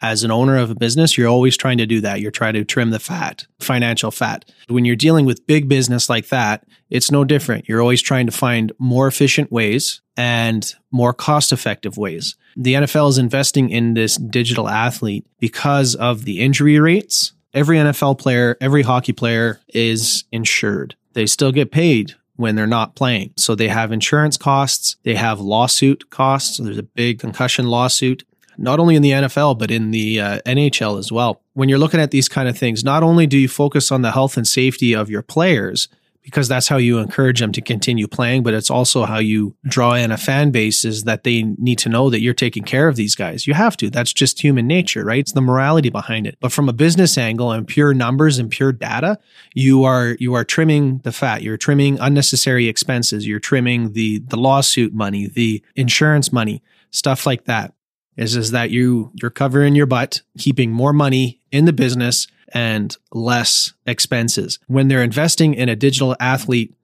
As 0.00 0.22
an 0.22 0.30
owner 0.30 0.56
of 0.56 0.70
a 0.70 0.74
business, 0.74 1.18
you're 1.18 1.28
always 1.28 1.56
trying 1.56 1.78
to 1.78 1.86
do 1.86 2.00
that. 2.02 2.20
You're 2.20 2.30
trying 2.30 2.54
to 2.54 2.64
trim 2.64 2.90
the 2.90 3.00
fat, 3.00 3.46
financial 3.58 4.10
fat. 4.10 4.44
When 4.68 4.84
you're 4.84 4.96
dealing 4.96 5.26
with 5.26 5.46
big 5.46 5.68
business 5.68 6.08
like 6.08 6.28
that, 6.28 6.64
it's 6.88 7.10
no 7.10 7.24
different. 7.24 7.68
You're 7.68 7.82
always 7.82 8.00
trying 8.00 8.26
to 8.26 8.32
find 8.32 8.72
more 8.78 9.08
efficient 9.08 9.50
ways 9.50 10.00
and 10.16 10.74
more 10.90 11.12
cost 11.12 11.52
effective 11.52 11.96
ways. 11.96 12.36
The 12.56 12.74
NFL 12.74 13.10
is 13.10 13.18
investing 13.18 13.70
in 13.70 13.94
this 13.94 14.16
digital 14.16 14.68
athlete 14.68 15.26
because 15.38 15.94
of 15.94 16.24
the 16.24 16.40
injury 16.40 16.78
rates. 16.78 17.32
Every 17.54 17.78
NFL 17.78 18.18
player, 18.18 18.56
every 18.60 18.82
hockey 18.82 19.12
player 19.12 19.60
is 19.68 20.24
insured. 20.32 20.96
They 21.14 21.26
still 21.26 21.52
get 21.52 21.72
paid 21.72 22.14
when 22.38 22.54
they're 22.54 22.66
not 22.66 22.94
playing. 22.94 23.32
So 23.36 23.54
they 23.54 23.66
have 23.68 23.90
insurance 23.90 24.36
costs, 24.36 24.96
they 25.02 25.16
have 25.16 25.40
lawsuit 25.40 26.08
costs. 26.10 26.58
There's 26.58 26.78
a 26.78 26.84
big 26.84 27.18
concussion 27.18 27.66
lawsuit, 27.66 28.22
not 28.58 28.80
only 28.80 28.96
in 28.96 29.02
the 29.02 29.12
NFL, 29.12 29.58
but 29.58 29.70
in 29.70 29.90
the 29.90 30.20
uh, 30.20 30.40
NHL 30.46 30.98
as 30.98 31.10
well. 31.10 31.40
When 31.54 31.68
you're 31.68 31.78
looking 31.78 32.00
at 32.00 32.10
these 32.10 32.28
kind 32.28 32.48
of 32.48 32.58
things, 32.58 32.84
not 32.84 33.02
only 33.02 33.26
do 33.26 33.38
you 33.38 33.48
focus 33.48 33.90
on 33.90 34.02
the 34.02 34.12
health 34.12 34.36
and 34.36 34.46
safety 34.46 34.94
of 34.94 35.08
your 35.08 35.22
players, 35.22 35.88
because 36.28 36.46
that's 36.46 36.68
how 36.68 36.76
you 36.76 36.98
encourage 36.98 37.40
them 37.40 37.52
to 37.52 37.62
continue 37.62 38.06
playing. 38.06 38.42
But 38.42 38.52
it's 38.52 38.68
also 38.68 39.06
how 39.06 39.16
you 39.16 39.56
draw 39.64 39.94
in 39.94 40.12
a 40.12 40.18
fan 40.18 40.50
base 40.50 40.84
is 40.84 41.04
that 41.04 41.24
they 41.24 41.42
need 41.42 41.78
to 41.78 41.88
know 41.88 42.10
that 42.10 42.20
you're 42.20 42.34
taking 42.34 42.64
care 42.64 42.86
of 42.86 42.96
these 42.96 43.14
guys. 43.14 43.46
You 43.46 43.54
have 43.54 43.78
to. 43.78 43.88
That's 43.88 44.12
just 44.12 44.42
human 44.42 44.66
nature, 44.66 45.06
right? 45.06 45.20
It's 45.20 45.32
the 45.32 45.40
morality 45.40 45.88
behind 45.88 46.26
it. 46.26 46.36
But 46.38 46.52
from 46.52 46.68
a 46.68 46.74
business 46.74 47.16
angle 47.16 47.50
and 47.50 47.66
pure 47.66 47.94
numbers 47.94 48.38
and 48.38 48.50
pure 48.50 48.72
data, 48.72 49.18
you 49.54 49.84
are 49.84 50.16
you 50.20 50.34
are 50.34 50.44
trimming 50.44 50.98
the 50.98 51.12
fat. 51.12 51.42
You're 51.42 51.56
trimming 51.56 51.98
unnecessary 51.98 52.68
expenses. 52.68 53.26
You're 53.26 53.40
trimming 53.40 53.94
the 53.94 54.18
the 54.18 54.36
lawsuit 54.36 54.92
money, 54.92 55.28
the 55.28 55.62
insurance 55.76 56.30
money, 56.30 56.62
stuff 56.90 57.24
like 57.24 57.44
that. 57.44 57.72
Is 58.18 58.36
is 58.36 58.50
that 58.50 58.70
you 58.70 59.10
you're 59.14 59.30
covering 59.30 59.74
your 59.74 59.86
butt, 59.86 60.20
keeping 60.36 60.70
more 60.70 60.92
money 60.92 61.40
in 61.50 61.64
the 61.64 61.72
business 61.72 62.26
and 62.52 62.96
less 63.12 63.72
expenses. 63.86 64.58
When 64.66 64.88
they're 64.88 65.02
investing 65.02 65.54
in 65.54 65.68
a 65.68 65.76
digital 65.76 66.16
athlete 66.18 66.74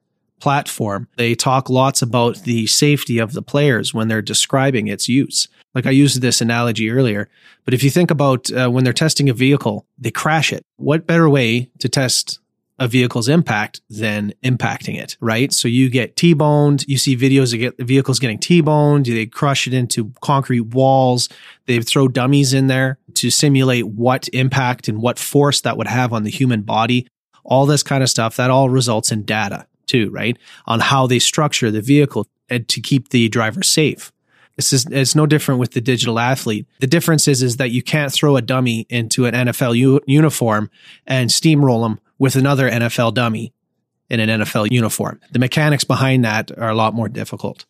platform, 0.40 1.08
they 1.16 1.34
talk 1.34 1.68
lots 1.68 2.02
about 2.02 2.42
the 2.42 2.66
safety 2.66 3.18
of 3.18 3.32
the 3.32 3.42
players 3.42 3.92
when 3.92 4.08
they're 4.08 4.22
describing 4.22 4.88
its 4.88 5.08
use. 5.08 5.48
Like 5.74 5.86
I 5.86 5.90
used 5.90 6.20
this 6.20 6.40
analogy 6.40 6.90
earlier, 6.90 7.28
but 7.64 7.74
if 7.74 7.82
you 7.82 7.90
think 7.90 8.10
about 8.10 8.52
uh, 8.52 8.68
when 8.68 8.84
they're 8.84 8.92
testing 8.92 9.28
a 9.28 9.34
vehicle, 9.34 9.86
they 9.98 10.10
crash 10.10 10.52
it. 10.52 10.62
What 10.76 11.06
better 11.06 11.28
way 11.28 11.70
to 11.80 11.88
test 11.88 12.38
a 12.78 12.88
vehicle's 12.88 13.28
impact 13.28 13.80
than 13.88 14.32
impacting 14.42 14.98
it, 14.98 15.16
right? 15.20 15.52
So 15.52 15.68
you 15.68 15.88
get 15.88 16.16
T-boned. 16.16 16.84
You 16.88 16.98
see 16.98 17.16
videos 17.16 17.52
of 17.52 17.60
get 17.60 17.78
vehicles 17.78 18.18
getting 18.18 18.38
T-boned. 18.38 19.06
They 19.06 19.26
crush 19.26 19.66
it 19.66 19.74
into 19.74 20.12
concrete 20.20 20.60
walls. 20.60 21.28
They 21.66 21.80
throw 21.80 22.08
dummies 22.08 22.52
in 22.52 22.66
there 22.66 22.98
to 23.14 23.30
simulate 23.30 23.86
what 23.86 24.28
impact 24.32 24.88
and 24.88 25.00
what 25.00 25.18
force 25.18 25.60
that 25.60 25.76
would 25.76 25.86
have 25.86 26.12
on 26.12 26.24
the 26.24 26.30
human 26.30 26.62
body. 26.62 27.06
All 27.44 27.66
this 27.66 27.82
kind 27.82 28.02
of 28.02 28.10
stuff 28.10 28.36
that 28.36 28.50
all 28.50 28.68
results 28.70 29.12
in 29.12 29.22
data 29.22 29.66
too, 29.86 30.10
right? 30.10 30.36
On 30.66 30.80
how 30.80 31.06
they 31.06 31.18
structure 31.18 31.70
the 31.70 31.82
vehicle 31.82 32.26
to 32.48 32.80
keep 32.80 33.10
the 33.10 33.28
driver 33.28 33.62
safe. 33.62 34.10
This 34.56 34.72
is 34.72 34.86
it's 34.90 35.14
no 35.14 35.26
different 35.26 35.60
with 35.60 35.72
the 35.72 35.80
digital 35.80 36.18
athlete. 36.18 36.66
The 36.80 36.86
difference 36.86 37.26
is 37.26 37.42
is 37.42 37.56
that 37.56 37.70
you 37.70 37.82
can't 37.82 38.12
throw 38.12 38.36
a 38.36 38.42
dummy 38.42 38.86
into 38.88 39.26
an 39.26 39.34
NFL 39.34 39.76
u- 39.76 40.00
uniform 40.06 40.70
and 41.06 41.30
steamroll 41.30 41.84
them 41.84 41.98
with 42.18 42.36
another 42.36 42.70
NFL 42.70 43.14
dummy 43.14 43.52
in 44.10 44.20
an 44.20 44.40
NFL 44.40 44.70
uniform. 44.70 45.20
The 45.32 45.38
mechanics 45.38 45.84
behind 45.84 46.24
that 46.24 46.56
are 46.58 46.70
a 46.70 46.74
lot 46.74 46.94
more 46.94 47.08
difficult. 47.08 47.64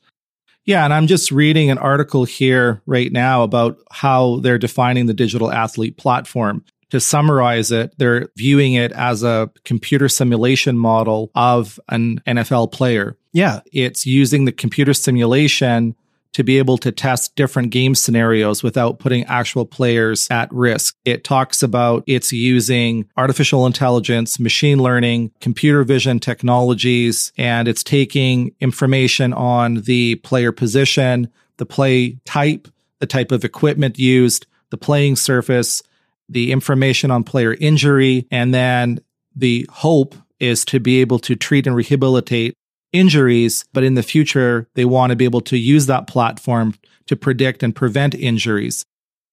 Yeah, 0.65 0.85
and 0.85 0.95
I'm 0.95 1.07
just 1.07 1.31
reading 1.31 1.71
an 1.71 1.79
article 1.79 2.25
here 2.25 2.81
right 2.87 3.13
now 3.13 3.43
about 3.43 3.77
how 3.91 4.41
they're 4.41 4.59
defining 4.59 5.07
the 5.07 5.15
digital 5.15 5.53
athlete 5.53 5.97
platform. 5.97 6.65
To 6.91 7.01
summarize 7.01 7.73
it, 7.73 7.93
they're 7.99 8.29
viewing 8.37 8.75
it 8.75 8.93
as 8.93 9.23
a 9.23 9.51
computer 9.65 10.09
simulation 10.09 10.79
model 10.79 11.31
of 11.35 11.81
an 11.89 12.21
NFL 12.27 12.73
player. 12.73 13.19
Yeah. 13.33 13.61
It's 13.73 14.07
using 14.07 14.45
the 14.45 14.53
computer 14.53 14.95
simulation 14.95 15.97
to 16.35 16.45
be 16.45 16.59
able 16.59 16.77
to 16.79 16.93
test 16.93 17.35
different 17.37 17.71
game 17.71 17.95
scenarios 17.95 18.63
without 18.63 18.99
putting 18.99 19.25
actual 19.25 19.65
players 19.65 20.29
at 20.31 20.53
risk. 20.53 20.97
It 21.05 21.25
talks 21.25 21.63
about 21.63 22.05
it's 22.07 22.33
using 22.33 23.09
artificial 23.17 23.67
intelligence, 23.67 24.39
machine 24.39 24.79
learning, 24.79 25.33
computer 25.41 25.85
vision 25.85 26.21
technologies, 26.21 27.33
and 27.39 27.67
it's 27.67 27.83
taking 27.83 28.55
information 28.61 29.33
on 29.33 29.77
the 29.83 30.17
player 30.17 30.53
position, 30.53 31.29
the 31.57 31.67
play 31.67 32.19
type, 32.25 32.69
the 32.99 33.07
type 33.07 33.33
of 33.33 33.45
equipment 33.45 33.99
used, 33.99 34.47
the 34.71 34.77
playing 34.77 35.17
surface, 35.17 35.83
the 36.29 36.51
information 36.53 37.11
on 37.11 37.23
player 37.23 37.55
injury, 37.61 38.27
and 38.31 38.53
then 38.53 38.99
the 39.37 39.69
hope 39.71 40.15
is 40.41 40.65
to 40.65 40.81
be 40.81 41.01
able 41.01 41.19
to 41.21 41.37
treat 41.37 41.67
and 41.67 41.77
rehabilitate 41.77 42.57
injuries, 42.95 43.65
but 43.75 43.85
in 43.85 43.95
the 43.95 44.03
future, 44.03 44.69
they 44.75 44.87
want 44.87 45.11
to 45.11 45.17
be 45.17 45.25
able 45.25 45.43
to 45.43 45.59
use 45.59 45.87
that 45.87 46.07
platform 46.07 46.75
to 47.07 47.17
predict 47.17 47.63
and 47.63 47.75
prevent 47.77 48.15
injuries 48.15 48.87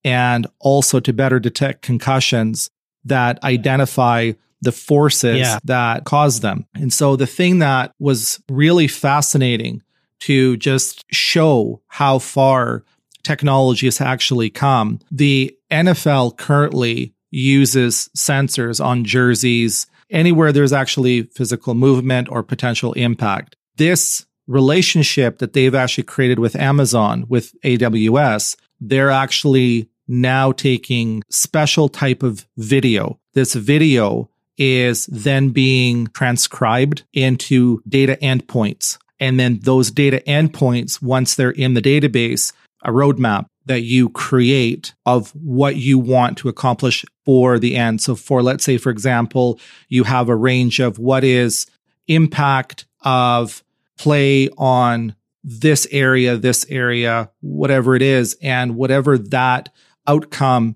and 0.03 0.47
also 0.59 0.99
to 0.99 1.13
better 1.13 1.39
detect 1.39 1.83
concussions 1.83 2.69
that 3.05 3.41
identify 3.43 4.31
the 4.61 4.71
forces 4.71 5.39
yeah. 5.39 5.59
that 5.63 6.03
cause 6.05 6.41
them. 6.41 6.65
And 6.75 6.91
so 6.91 7.15
the 7.15 7.27
thing 7.27 7.59
that 7.59 7.93
was 7.99 8.41
really 8.49 8.87
fascinating 8.87 9.81
to 10.21 10.57
just 10.57 11.05
show 11.11 11.81
how 11.87 12.19
far 12.19 12.83
technology 13.23 13.87
has 13.87 14.01
actually 14.01 14.49
come, 14.49 14.99
the 15.11 15.55
NFL 15.71 16.37
currently 16.37 17.13
uses 17.29 18.09
sensors 18.15 18.83
on 18.83 19.05
jerseys 19.05 19.87
anywhere 20.11 20.51
there's 20.51 20.73
actually 20.73 21.23
physical 21.23 21.73
movement 21.73 22.29
or 22.29 22.43
potential 22.43 22.93
impact. 22.93 23.55
This 23.77 24.25
relationship 24.47 25.39
that 25.39 25.53
they've 25.53 25.75
actually 25.75 26.03
created 26.03 26.39
with 26.39 26.55
Amazon, 26.55 27.25
with 27.29 27.53
AWS, 27.61 28.57
they're 28.79 29.09
actually 29.09 29.89
now 30.07 30.51
taking 30.51 31.23
special 31.29 31.87
type 31.87 32.21
of 32.21 32.45
video. 32.57 33.19
This 33.33 33.53
video 33.53 34.29
is 34.57 35.05
then 35.05 35.49
being 35.49 36.07
transcribed 36.07 37.03
into 37.13 37.81
data 37.87 38.17
endpoints. 38.21 38.97
And 39.19 39.39
then 39.39 39.59
those 39.61 39.91
data 39.91 40.21
endpoints, 40.27 41.01
once 41.01 41.35
they're 41.35 41.51
in 41.51 41.73
the 41.73 41.81
database, 41.81 42.51
a 42.83 42.91
roadmap 42.91 43.45
that 43.65 43.81
you 43.81 44.09
create 44.09 44.93
of 45.05 45.29
what 45.31 45.75
you 45.75 45.99
want 45.99 46.37
to 46.39 46.49
accomplish 46.49 47.05
for 47.25 47.59
the 47.59 47.75
end. 47.75 48.01
So 48.01 48.15
for, 48.15 48.41
let's 48.41 48.63
say, 48.63 48.77
for 48.77 48.89
example, 48.89 49.59
you 49.87 50.03
have 50.03 50.29
a 50.29 50.35
range 50.35 50.79
of 50.79 50.97
what 50.97 51.23
is 51.23 51.67
impact 52.07 52.85
of 53.03 53.63
play 53.97 54.49
on 54.57 55.15
this 55.43 55.87
area, 55.91 56.37
this 56.37 56.65
area, 56.69 57.31
whatever 57.41 57.95
it 57.95 58.01
is, 58.01 58.35
and 58.41 58.75
whatever 58.75 59.17
that 59.17 59.69
outcome 60.07 60.75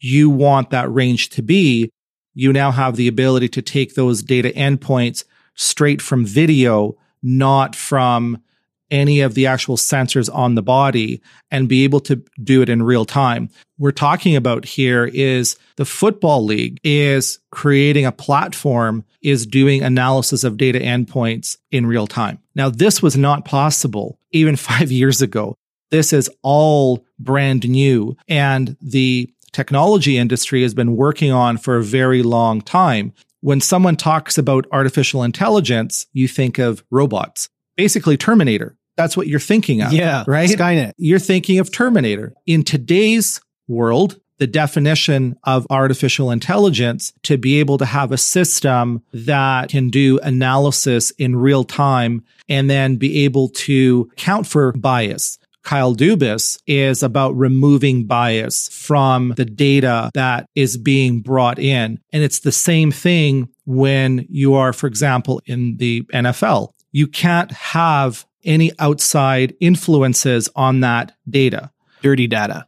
you 0.00 0.30
want 0.30 0.70
that 0.70 0.92
range 0.92 1.30
to 1.30 1.42
be, 1.42 1.90
you 2.34 2.52
now 2.52 2.70
have 2.70 2.96
the 2.96 3.08
ability 3.08 3.48
to 3.48 3.62
take 3.62 3.94
those 3.94 4.22
data 4.22 4.50
endpoints 4.50 5.24
straight 5.54 6.02
from 6.02 6.26
video, 6.26 6.96
not 7.22 7.74
from 7.74 8.42
any 8.90 9.20
of 9.20 9.34
the 9.34 9.46
actual 9.46 9.76
sensors 9.76 10.32
on 10.32 10.54
the 10.54 10.62
body 10.62 11.20
and 11.50 11.68
be 11.68 11.84
able 11.84 12.00
to 12.00 12.22
do 12.42 12.62
it 12.62 12.68
in 12.68 12.82
real 12.82 13.04
time. 13.04 13.48
We're 13.78 13.92
talking 13.92 14.36
about 14.36 14.64
here 14.64 15.06
is 15.06 15.56
the 15.76 15.84
football 15.84 16.44
league 16.44 16.78
is 16.82 17.38
creating 17.50 18.06
a 18.06 18.12
platform 18.12 19.04
is 19.22 19.46
doing 19.46 19.82
analysis 19.82 20.44
of 20.44 20.56
data 20.56 20.78
endpoints 20.78 21.58
in 21.70 21.86
real 21.86 22.06
time. 22.06 22.38
Now 22.54 22.70
this 22.70 23.02
was 23.02 23.16
not 23.16 23.44
possible 23.44 24.18
even 24.32 24.56
5 24.66 24.90
years 24.92 25.22
ago. 25.22 25.56
This 25.90 26.12
is 26.12 26.30
all 26.42 27.04
brand 27.18 27.68
new 27.68 28.16
and 28.28 28.76
the 28.80 29.32
technology 29.52 30.18
industry 30.18 30.62
has 30.62 30.74
been 30.74 30.96
working 30.96 31.32
on 31.32 31.56
for 31.56 31.76
a 31.76 31.82
very 31.82 32.22
long 32.22 32.60
time. 32.60 33.12
When 33.40 33.60
someone 33.60 33.96
talks 33.96 34.36
about 34.36 34.66
artificial 34.72 35.22
intelligence, 35.22 36.06
you 36.12 36.26
think 36.28 36.58
of 36.58 36.84
robots 36.90 37.48
basically 37.76 38.16
Terminator. 38.16 38.75
That's 38.96 39.16
what 39.16 39.26
you're 39.26 39.40
thinking 39.40 39.82
of. 39.82 39.92
Yeah. 39.92 40.24
Right. 40.26 40.48
Skynet. 40.48 40.92
You're 40.96 41.18
thinking 41.18 41.58
of 41.58 41.70
Terminator. 41.70 42.34
In 42.46 42.62
today's 42.62 43.40
world, 43.68 44.18
the 44.38 44.46
definition 44.46 45.36
of 45.44 45.66
artificial 45.70 46.30
intelligence 46.30 47.12
to 47.22 47.38
be 47.38 47.58
able 47.60 47.78
to 47.78 47.86
have 47.86 48.12
a 48.12 48.18
system 48.18 49.02
that 49.12 49.70
can 49.70 49.88
do 49.88 50.18
analysis 50.22 51.10
in 51.12 51.36
real 51.36 51.64
time 51.64 52.24
and 52.48 52.68
then 52.68 52.96
be 52.96 53.24
able 53.24 53.48
to 53.48 54.10
count 54.16 54.46
for 54.46 54.72
bias. 54.72 55.38
Kyle 55.62 55.96
Dubas 55.96 56.60
is 56.68 57.02
about 57.02 57.36
removing 57.36 58.06
bias 58.06 58.68
from 58.68 59.34
the 59.36 59.44
data 59.44 60.10
that 60.14 60.48
is 60.54 60.76
being 60.76 61.22
brought 61.22 61.58
in. 61.58 61.98
And 62.12 62.22
it's 62.22 62.40
the 62.40 62.52
same 62.52 62.92
thing 62.92 63.48
when 63.64 64.26
you 64.28 64.54
are, 64.54 64.72
for 64.72 64.86
example, 64.86 65.42
in 65.44 65.76
the 65.78 66.02
NFL. 66.14 66.70
You 66.92 67.08
can't 67.08 67.50
have 67.50 68.24
any 68.46 68.72
outside 68.78 69.54
influences 69.60 70.48
on 70.56 70.80
that 70.80 71.12
data. 71.28 71.70
Dirty 72.02 72.26
data. 72.26 72.66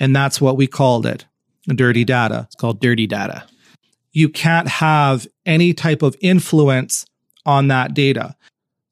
And 0.00 0.14
that's 0.14 0.40
what 0.40 0.56
we 0.56 0.66
called 0.66 1.06
it 1.06 1.26
dirty 1.74 2.04
data. 2.04 2.44
It's 2.46 2.56
called 2.56 2.80
dirty 2.80 3.06
data. 3.06 3.44
You 4.12 4.28
can't 4.28 4.68
have 4.68 5.26
any 5.44 5.74
type 5.74 6.02
of 6.02 6.16
influence 6.20 7.06
on 7.44 7.68
that 7.68 7.94
data. 7.94 8.36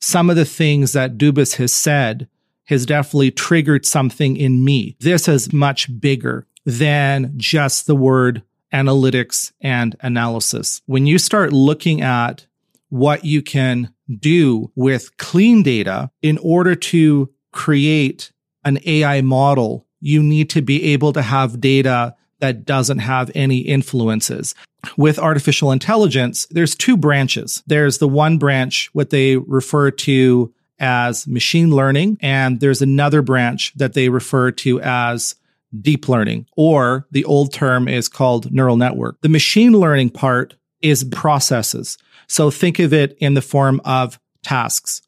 Some 0.01 0.31
of 0.31 0.37
the 0.37 0.45
things 0.45 0.93
that 0.93 1.17
Dubas 1.17 1.57
has 1.57 1.73
said 1.73 2.29
has 2.65 2.85
definitely 2.85 3.31
triggered 3.31 3.87
something 3.87 4.37
in 4.37 4.65
me. 4.65 4.97
This 5.01 5.29
is 5.29 5.53
much 5.53 5.89
bigger 6.01 6.47
than 6.65 7.33
just 7.37 7.87
the 7.87 7.97
word 7.97 8.43
analytics 8.73 9.53
and 9.61 9.97
analysis. 10.01 10.83
When 10.87 11.07
you 11.07 11.19
start 11.19 11.53
looking 11.53 12.03
at 12.03 12.47
what 12.89 13.25
you 13.25 13.43
can 13.43 13.93
do 14.19 14.71
with 14.75 15.17
clean 15.17 15.63
data 15.63 16.11
in 16.23 16.39
order 16.39 16.75
to 16.75 17.31
create 17.53 18.33
an 18.65 18.79
AI 18.85 19.21
model, 19.21 19.87
you 20.01 20.23
need 20.23 20.51
to 20.51 20.63
be 20.63 20.93
able 20.93 21.13
to 21.13 21.23
have 21.23 21.61
data 21.61 22.15
that 22.41 22.65
doesn't 22.65 22.99
have 22.99 23.31
any 23.35 23.59
influences. 23.59 24.55
With 24.97 25.19
artificial 25.19 25.73
intelligence, 25.73 26.47
there's 26.51 26.75
two 26.75 26.97
branches. 26.97 27.63
There's 27.67 27.99
the 27.99 28.09
one 28.09 28.39
branch, 28.39 28.91
what 28.93 29.11
they 29.11 29.37
refer 29.37 29.91
to 29.91 30.53
as 30.79 31.27
machine 31.27 31.71
learning, 31.71 32.19
and 32.21 32.61
there's 32.61 32.83
another 32.83 33.23
branch 33.23 33.73
that 33.77 33.95
they 33.95 34.09
refer 34.11 34.51
to 34.51 34.81
as 34.83 35.35
deep 35.81 36.09
learning, 36.09 36.47
or 36.57 37.07
the 37.11 37.25
old 37.25 37.53
term 37.53 37.89
is 37.89 38.09
called 38.09 38.53
neural 38.53 38.77
network. 38.77 39.21
The 39.23 39.29
machine 39.29 39.73
learning 39.73 40.11
part 40.11 40.55
is 40.83 41.05
processes. 41.05 41.99
So 42.27 42.51
think 42.51 42.79
of 42.79 42.93
it 42.93 43.17
in 43.21 43.35
the 43.35 43.43
form 43.43 43.81
of 43.85 44.19
tasks. 44.43 45.03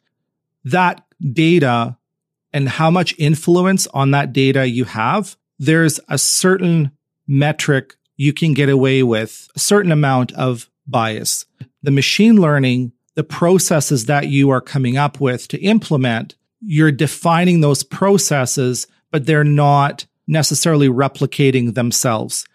That 0.65 1.05
data 1.33 1.97
and 2.53 2.69
how 2.69 2.91
much 2.91 3.15
influence 3.19 3.87
on 3.89 4.13
that 4.13 4.33
data 4.33 4.67
you 4.69 4.85
have, 4.85 5.37
there's 5.59 6.01
a 6.09 6.19
certain 6.19 6.93
metric 7.27 7.97
you 8.17 8.33
can 8.33 8.55
get 8.55 8.69
away 8.69 9.03
with, 9.03 9.49
a 9.55 9.59
certain 9.59 9.93
amount 9.93 10.33
of 10.33 10.71
bias. 10.87 11.45
The 11.83 11.91
machine 11.91 12.41
learning, 12.41 12.93
the 13.15 13.25
processes 13.25 14.07
that 14.07 14.29
you 14.29 14.51
are 14.51 14.61
coming 14.61 14.97
up 14.97 15.21
with 15.21 15.49
to 15.49 15.61
implement, 15.61 16.35
you're 16.61 16.93
defining 16.93 17.61
those 17.61 17.83
processes, 17.83 18.87
but 19.11 19.27
they're 19.27 19.45
not 19.45 20.07
necessarily 20.27 20.89
replicating 20.89 21.75
themselves. 21.75 22.47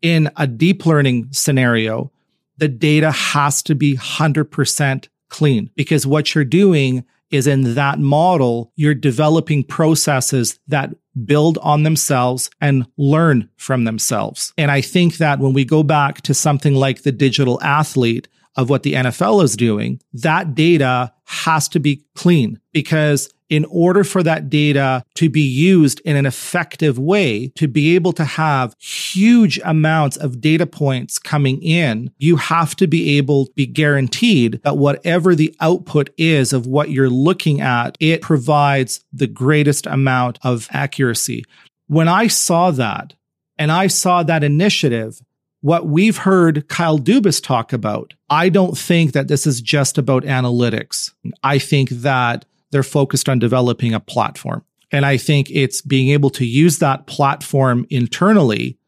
In 0.00 0.30
a 0.36 0.46
deep 0.46 0.84
learning 0.84 1.28
scenario, 1.30 2.10
the 2.58 2.68
data 2.68 3.10
has 3.10 3.62
to 3.64 3.74
be 3.74 3.96
100% 3.96 5.08
clean 5.28 5.70
because 5.74 6.06
what 6.06 6.34
you're 6.34 6.44
doing 6.44 7.04
is 7.30 7.46
in 7.46 7.74
that 7.74 7.98
model, 7.98 8.70
you're 8.76 8.94
developing 8.94 9.64
processes 9.64 10.58
that 10.68 10.94
build 11.24 11.58
on 11.58 11.82
themselves 11.82 12.50
and 12.60 12.86
learn 12.96 13.48
from 13.56 13.84
themselves. 13.84 14.52
And 14.56 14.70
I 14.70 14.80
think 14.80 15.16
that 15.16 15.38
when 15.38 15.52
we 15.52 15.64
go 15.64 15.82
back 15.82 16.20
to 16.22 16.34
something 16.34 16.74
like 16.74 17.02
the 17.02 17.12
digital 17.12 17.60
athlete 17.62 18.28
of 18.56 18.68
what 18.68 18.82
the 18.82 18.94
NFL 18.94 19.42
is 19.42 19.56
doing, 19.56 20.00
that 20.12 20.54
data 20.54 21.12
has 21.24 21.68
to 21.68 21.80
be 21.80 22.04
clean 22.14 22.60
because 22.72 23.32
in 23.52 23.66
order 23.66 24.02
for 24.02 24.22
that 24.22 24.48
data 24.48 25.04
to 25.14 25.28
be 25.28 25.42
used 25.42 26.00
in 26.06 26.16
an 26.16 26.24
effective 26.24 26.98
way, 26.98 27.48
to 27.48 27.68
be 27.68 27.94
able 27.94 28.14
to 28.14 28.24
have 28.24 28.74
huge 28.78 29.60
amounts 29.62 30.16
of 30.16 30.40
data 30.40 30.66
points 30.66 31.18
coming 31.18 31.62
in, 31.62 32.10
you 32.16 32.36
have 32.36 32.74
to 32.74 32.86
be 32.86 33.18
able 33.18 33.44
to 33.44 33.52
be 33.52 33.66
guaranteed 33.66 34.58
that 34.64 34.78
whatever 34.78 35.34
the 35.34 35.54
output 35.60 36.08
is 36.16 36.54
of 36.54 36.66
what 36.66 36.88
you're 36.88 37.10
looking 37.10 37.60
at, 37.60 37.94
it 38.00 38.22
provides 38.22 39.04
the 39.12 39.26
greatest 39.26 39.84
amount 39.84 40.38
of 40.42 40.66
accuracy. 40.70 41.44
When 41.88 42.08
I 42.08 42.28
saw 42.28 42.70
that 42.70 43.12
and 43.58 43.70
I 43.70 43.88
saw 43.88 44.22
that 44.22 44.42
initiative, 44.42 45.20
what 45.60 45.86
we've 45.86 46.16
heard 46.16 46.68
Kyle 46.68 46.98
Dubas 46.98 47.44
talk 47.44 47.74
about, 47.74 48.14
I 48.30 48.48
don't 48.48 48.78
think 48.78 49.12
that 49.12 49.28
this 49.28 49.46
is 49.46 49.60
just 49.60 49.98
about 49.98 50.22
analytics. 50.22 51.12
I 51.42 51.58
think 51.58 51.90
that 51.90 52.46
they're 52.72 52.82
focused 52.82 53.28
on 53.28 53.38
developing 53.38 53.94
a 53.94 54.00
platform. 54.00 54.64
And 54.90 55.06
I 55.06 55.16
think 55.16 55.50
it's 55.50 55.80
being 55.80 56.10
able 56.10 56.30
to 56.30 56.44
use 56.44 56.78
that 56.78 57.06
platform 57.06 57.86
internally 57.88 58.78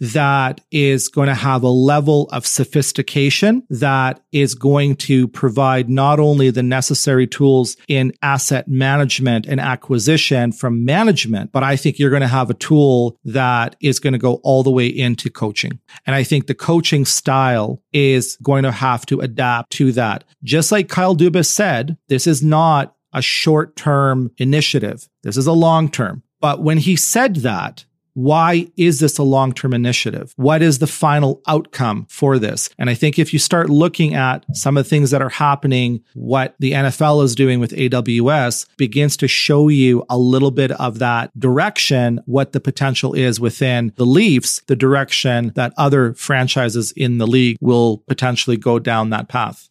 that 0.00 0.60
is 0.70 1.08
going 1.08 1.28
to 1.28 1.34
have 1.34 1.62
a 1.62 1.68
level 1.68 2.28
of 2.30 2.46
sophistication 2.46 3.64
that 3.68 4.22
is 4.32 4.54
going 4.54 4.94
to 4.94 5.26
provide 5.28 5.88
not 5.88 6.20
only 6.20 6.50
the 6.50 6.62
necessary 6.62 7.26
tools 7.26 7.76
in 7.88 8.12
asset 8.22 8.68
management 8.68 9.46
and 9.46 9.60
acquisition 9.60 10.52
from 10.52 10.84
management, 10.84 11.50
but 11.50 11.64
I 11.64 11.76
think 11.76 11.98
you're 11.98 12.10
going 12.10 12.22
to 12.22 12.28
have 12.28 12.50
a 12.50 12.54
tool 12.54 13.18
that 13.24 13.76
is 13.80 13.98
going 13.98 14.12
to 14.12 14.18
go 14.18 14.34
all 14.44 14.62
the 14.62 14.70
way 14.70 14.86
into 14.86 15.30
coaching. 15.30 15.80
And 16.06 16.14
I 16.14 16.22
think 16.22 16.46
the 16.46 16.54
coaching 16.54 17.04
style 17.04 17.82
is 17.92 18.36
going 18.42 18.62
to 18.62 18.72
have 18.72 19.04
to 19.06 19.20
adapt 19.20 19.72
to 19.72 19.92
that. 19.92 20.24
Just 20.44 20.70
like 20.70 20.88
Kyle 20.88 21.16
Dubas 21.16 21.46
said, 21.46 21.96
this 22.08 22.26
is 22.26 22.42
not 22.42 22.94
a 23.12 23.22
short 23.22 23.76
term 23.76 24.30
initiative. 24.38 25.08
This 25.22 25.36
is 25.36 25.46
a 25.46 25.52
long 25.52 25.88
term. 25.90 26.22
But 26.40 26.62
when 26.62 26.78
he 26.78 26.96
said 26.96 27.36
that, 27.36 27.84
why 28.18 28.66
is 28.76 28.98
this 28.98 29.16
a 29.18 29.22
long 29.22 29.52
term 29.52 29.72
initiative? 29.72 30.32
What 30.34 30.60
is 30.60 30.80
the 30.80 30.88
final 30.88 31.40
outcome 31.46 32.06
for 32.10 32.36
this? 32.36 32.68
And 32.76 32.90
I 32.90 32.94
think 32.94 33.16
if 33.16 33.32
you 33.32 33.38
start 33.38 33.70
looking 33.70 34.14
at 34.14 34.44
some 34.56 34.76
of 34.76 34.84
the 34.84 34.90
things 34.90 35.12
that 35.12 35.22
are 35.22 35.28
happening, 35.28 36.02
what 36.14 36.56
the 36.58 36.72
NFL 36.72 37.22
is 37.22 37.36
doing 37.36 37.60
with 37.60 37.70
AWS 37.70 38.66
begins 38.76 39.16
to 39.18 39.28
show 39.28 39.68
you 39.68 40.04
a 40.10 40.18
little 40.18 40.50
bit 40.50 40.72
of 40.72 40.98
that 40.98 41.30
direction, 41.38 42.20
what 42.26 42.52
the 42.52 42.60
potential 42.60 43.14
is 43.14 43.38
within 43.38 43.92
the 43.94 44.06
Leafs, 44.06 44.62
the 44.66 44.74
direction 44.74 45.52
that 45.54 45.72
other 45.76 46.12
franchises 46.14 46.90
in 46.96 47.18
the 47.18 47.26
league 47.26 47.56
will 47.60 47.98
potentially 48.08 48.56
go 48.56 48.80
down 48.80 49.10
that 49.10 49.28
path. 49.28 49.68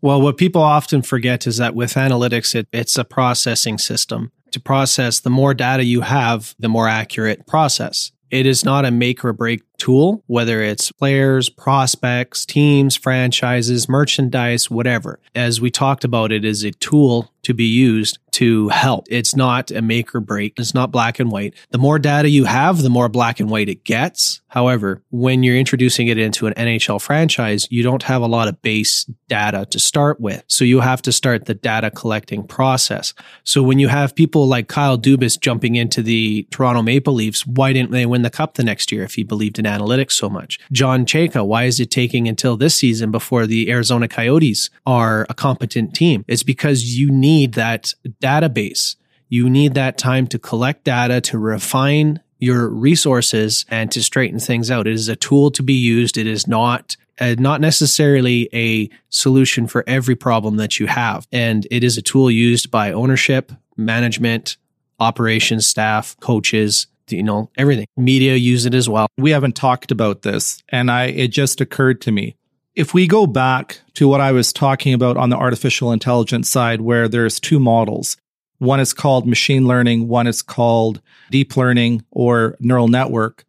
Well, 0.00 0.20
what 0.20 0.36
people 0.36 0.62
often 0.62 1.02
forget 1.02 1.46
is 1.46 1.56
that 1.56 1.74
with 1.74 1.94
analytics, 1.94 2.54
it, 2.54 2.68
it's 2.72 2.98
a 2.98 3.04
processing 3.04 3.78
system. 3.78 4.32
To 4.52 4.60
process, 4.60 5.20
the 5.20 5.30
more 5.30 5.54
data 5.54 5.84
you 5.84 6.02
have, 6.02 6.54
the 6.58 6.68
more 6.68 6.88
accurate 6.88 7.46
process. 7.46 8.12
It 8.30 8.46
is 8.46 8.64
not 8.64 8.84
a 8.84 8.90
make 8.90 9.24
or 9.24 9.32
break 9.32 9.62
tool, 9.78 10.22
whether 10.26 10.62
it's 10.62 10.92
players, 10.92 11.48
prospects, 11.48 12.44
teams, 12.44 12.96
franchises, 12.96 13.88
merchandise, 13.88 14.70
whatever. 14.70 15.20
As 15.34 15.60
we 15.60 15.70
talked 15.70 16.04
about, 16.04 16.32
it 16.32 16.44
is 16.44 16.64
a 16.64 16.72
tool 16.72 17.30
to 17.46 17.54
be 17.54 17.64
used 17.64 18.18
to 18.32 18.68
help. 18.70 19.06
It's 19.08 19.36
not 19.36 19.70
a 19.70 19.80
make 19.80 20.14
or 20.14 20.20
break. 20.20 20.58
It's 20.58 20.74
not 20.74 20.90
black 20.90 21.20
and 21.20 21.30
white. 21.30 21.54
The 21.70 21.78
more 21.78 21.98
data 21.98 22.28
you 22.28 22.44
have, 22.44 22.82
the 22.82 22.90
more 22.90 23.08
black 23.08 23.38
and 23.38 23.48
white 23.48 23.68
it 23.68 23.84
gets. 23.84 24.42
However, 24.48 25.02
when 25.10 25.42
you're 25.42 25.56
introducing 25.56 26.08
it 26.08 26.18
into 26.18 26.46
an 26.46 26.54
NHL 26.54 27.00
franchise, 27.00 27.68
you 27.70 27.82
don't 27.84 28.02
have 28.02 28.20
a 28.20 28.26
lot 28.26 28.48
of 28.48 28.60
base 28.62 29.04
data 29.28 29.66
to 29.70 29.78
start 29.78 30.20
with. 30.20 30.42
So 30.48 30.64
you 30.64 30.80
have 30.80 31.02
to 31.02 31.12
start 31.12 31.44
the 31.44 31.54
data 31.54 31.90
collecting 31.90 32.46
process. 32.46 33.14
So 33.44 33.62
when 33.62 33.78
you 33.78 33.88
have 33.88 34.14
people 34.14 34.46
like 34.46 34.68
Kyle 34.68 34.98
Dubas 34.98 35.40
jumping 35.40 35.76
into 35.76 36.02
the 36.02 36.48
Toronto 36.50 36.82
Maple 36.82 37.14
Leafs, 37.14 37.46
why 37.46 37.72
didn't 37.72 37.92
they 37.92 38.06
win 38.06 38.22
the 38.22 38.30
cup 38.30 38.54
the 38.54 38.64
next 38.64 38.90
year 38.90 39.04
if 39.04 39.14
he 39.14 39.22
believed 39.22 39.58
in 39.58 39.65
analytics 39.66 40.12
so 40.12 40.28
much? 40.28 40.58
John 40.72 41.06
Chayka, 41.06 41.46
why 41.46 41.64
is 41.64 41.78
it 41.80 41.90
taking 41.90 42.28
until 42.28 42.56
this 42.56 42.74
season 42.74 43.10
before 43.10 43.46
the 43.46 43.70
Arizona 43.70 44.08
Coyotes 44.08 44.70
are 44.84 45.26
a 45.28 45.34
competent 45.34 45.94
team? 45.94 46.24
It's 46.26 46.42
because 46.42 46.98
you 46.98 47.10
need 47.10 47.36
need 47.36 47.54
that 47.54 47.92
database. 48.22 48.96
You 49.28 49.50
need 49.50 49.74
that 49.74 49.98
time 49.98 50.26
to 50.28 50.38
collect 50.38 50.84
data, 50.84 51.20
to 51.22 51.38
refine 51.38 52.20
your 52.38 52.68
resources 52.68 53.64
and 53.68 53.90
to 53.92 54.02
straighten 54.02 54.38
things 54.38 54.70
out. 54.70 54.86
It 54.86 54.94
is 54.94 55.08
a 55.08 55.16
tool 55.16 55.50
to 55.52 55.62
be 55.62 55.74
used. 55.74 56.16
It 56.16 56.26
is 56.26 56.46
not 56.46 56.96
uh, 57.18 57.34
not 57.38 57.62
necessarily 57.62 58.46
a 58.52 58.90
solution 59.08 59.66
for 59.66 59.82
every 59.86 60.14
problem 60.14 60.56
that 60.56 60.78
you 60.78 60.86
have. 60.86 61.26
And 61.32 61.66
it 61.70 61.82
is 61.82 61.96
a 61.96 62.02
tool 62.02 62.30
used 62.30 62.70
by 62.70 62.92
ownership, 62.92 63.52
management, 63.74 64.58
operations 65.00 65.66
staff, 65.66 66.14
coaches, 66.20 66.86
you 67.08 67.22
know, 67.22 67.50
everything. 67.56 67.86
Media 67.96 68.34
use 68.34 68.66
it 68.66 68.74
as 68.74 68.88
well. 68.88 69.06
We 69.16 69.30
haven't 69.30 69.56
talked 69.56 69.90
about 69.90 70.22
this 70.22 70.62
and 70.68 70.90
I 70.90 71.06
it 71.06 71.28
just 71.28 71.60
occurred 71.60 72.00
to 72.02 72.12
me 72.12 72.36
if 72.76 72.92
we 72.92 73.06
go 73.06 73.26
back 73.26 73.80
to 73.94 74.06
what 74.06 74.20
I 74.20 74.32
was 74.32 74.52
talking 74.52 74.92
about 74.92 75.16
on 75.16 75.30
the 75.30 75.36
artificial 75.36 75.92
intelligence 75.92 76.50
side, 76.50 76.82
where 76.82 77.08
there's 77.08 77.40
two 77.40 77.58
models, 77.58 78.18
one 78.58 78.80
is 78.80 78.92
called 78.92 79.26
machine 79.26 79.66
learning, 79.66 80.08
one 80.08 80.26
is 80.26 80.42
called 80.42 81.00
deep 81.30 81.56
learning 81.56 82.04
or 82.10 82.56
neural 82.60 82.88
network. 82.88 83.44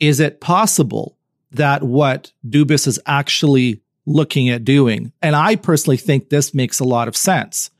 Is 0.00 0.18
it 0.18 0.40
possible 0.40 1.16
that 1.52 1.82
what 1.82 2.32
Dubas 2.48 2.86
is 2.86 2.98
actually 3.04 3.82
looking 4.06 4.48
at 4.48 4.64
doing, 4.64 5.12
and 5.20 5.36
I 5.36 5.56
personally 5.56 5.98
think 5.98 6.30
this 6.30 6.54
makes 6.54 6.80
a 6.80 6.84
lot 6.84 7.06
of 7.06 7.16
sense, 7.16 7.70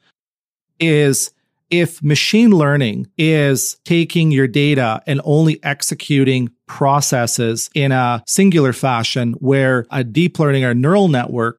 is 0.79 1.31
if 1.71 2.03
machine 2.03 2.51
learning 2.51 3.07
is 3.17 3.79
taking 3.85 4.31
your 4.33 4.49
data 4.49 5.03
and 5.07 5.21
only 5.25 5.63
executing 5.63 6.51
processes 6.67 7.71
in 7.75 7.93
a 7.93 8.23
singular 8.27 8.73
fashion 8.73 9.33
where 9.35 9.87
a 9.91 10.05
deep 10.05 10.39
learning 10.39 10.65
or 10.65 10.75
neural 10.75 11.09
network 11.09 11.59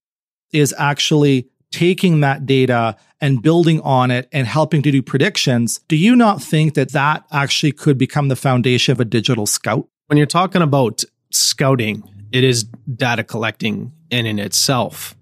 is 0.51 0.75
actually 0.77 1.47
taking 1.71 2.19
that 2.19 2.45
data 2.45 2.97
and 3.21 3.41
building 3.41 3.79
on 3.81 4.11
it 4.11 4.27
and 4.33 4.45
helping 4.45 4.81
to 4.81 4.91
do 4.91 5.01
predictions. 5.01 5.79
Do 5.87 5.95
you 5.95 6.15
not 6.15 6.41
think 6.41 6.73
that 6.73 6.91
that 6.91 7.23
actually 7.31 7.71
could 7.71 7.97
become 7.97 8.27
the 8.27 8.35
foundation 8.35 8.91
of 8.91 8.99
a 8.99 9.05
digital 9.05 9.45
scout? 9.45 9.87
When 10.07 10.17
you're 10.17 10.27
talking 10.27 10.61
about 10.61 11.03
scouting, 11.31 12.03
it 12.33 12.43
is 12.43 12.63
data 12.63 13.23
collecting 13.23 13.93
in 14.09 14.25
and 14.25 14.39
itself. 14.39 15.15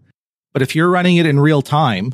But 0.53 0.63
if 0.63 0.75
you're 0.75 0.89
running 0.89 1.17
it 1.17 1.27
in 1.27 1.39
real 1.39 1.61
time 1.61 2.13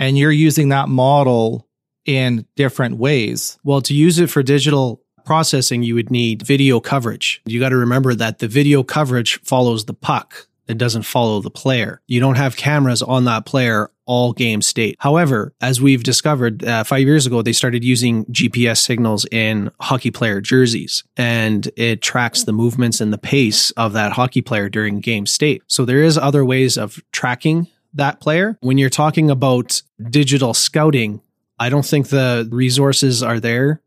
and 0.00 0.18
you're 0.18 0.32
using 0.32 0.70
that 0.70 0.88
model 0.88 1.68
in 2.06 2.46
different 2.56 2.96
ways, 2.96 3.58
well, 3.62 3.82
to 3.82 3.94
use 3.94 4.18
it 4.18 4.30
for 4.30 4.42
digital 4.42 5.02
processing, 5.24 5.82
you 5.84 5.94
would 5.94 6.10
need 6.10 6.42
video 6.42 6.80
coverage. 6.80 7.42
You 7.44 7.60
got 7.60 7.68
to 7.68 7.76
remember 7.76 8.14
that 8.14 8.38
the 8.38 8.48
video 8.48 8.82
coverage 8.82 9.40
follows 9.42 9.84
the 9.84 9.94
puck. 9.94 10.48
It 10.66 10.78
doesn't 10.78 11.02
follow 11.02 11.40
the 11.40 11.50
player. 11.50 12.00
You 12.06 12.20
don't 12.20 12.36
have 12.36 12.56
cameras 12.56 13.02
on 13.02 13.24
that 13.26 13.44
player 13.44 13.90
all 14.06 14.32
game 14.32 14.62
state. 14.62 14.96
However, 15.00 15.52
as 15.60 15.80
we've 15.80 16.02
discovered 16.02 16.64
uh, 16.64 16.84
five 16.84 17.02
years 17.02 17.26
ago, 17.26 17.42
they 17.42 17.52
started 17.52 17.84
using 17.84 18.24
GPS 18.26 18.78
signals 18.78 19.26
in 19.30 19.70
hockey 19.80 20.10
player 20.10 20.40
jerseys 20.40 21.04
and 21.16 21.70
it 21.76 22.02
tracks 22.02 22.44
the 22.44 22.52
movements 22.52 23.00
and 23.00 23.12
the 23.12 23.18
pace 23.18 23.70
of 23.72 23.92
that 23.92 24.12
hockey 24.12 24.42
player 24.42 24.68
during 24.68 25.00
game 25.00 25.26
state. 25.26 25.62
So 25.66 25.84
there 25.84 26.02
is 26.02 26.16
other 26.16 26.44
ways 26.44 26.78
of 26.78 27.00
tracking 27.12 27.68
that 27.94 28.20
player. 28.20 28.56
When 28.60 28.78
you're 28.78 28.90
talking 28.90 29.30
about 29.30 29.82
digital 30.10 30.54
scouting, 30.54 31.20
I 31.58 31.68
don't 31.68 31.84
think 31.84 32.08
the 32.08 32.48
resources 32.50 33.22
are 33.22 33.40
there 33.40 33.82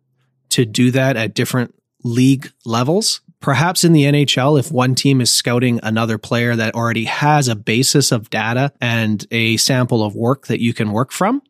to 0.50 0.66
do 0.66 0.92
that 0.92 1.18
at 1.18 1.34
different 1.34 1.74
league 2.04 2.52
levels. 2.66 3.22
Perhaps 3.40 3.84
in 3.84 3.94
the 3.94 4.04
NHL, 4.04 4.60
if 4.60 4.72
one 4.72 4.96
team 4.96 5.20
is 5.20 5.34
scouting 5.34 5.80
another 5.84 6.18
player 6.18 6.56
that 6.56 6.76
already 6.76 7.06
has 7.06 7.48
a 7.48 7.56
basis 7.56 8.12
of 8.12 8.30
data 8.30 8.72
and 8.80 9.26
a 9.32 9.58
sample 9.58 10.04
of 10.04 10.16
work 10.16 10.48
that 10.48 10.62
you 10.62 10.74
can 10.74 10.92
work 10.92 11.12
from, 11.12 11.42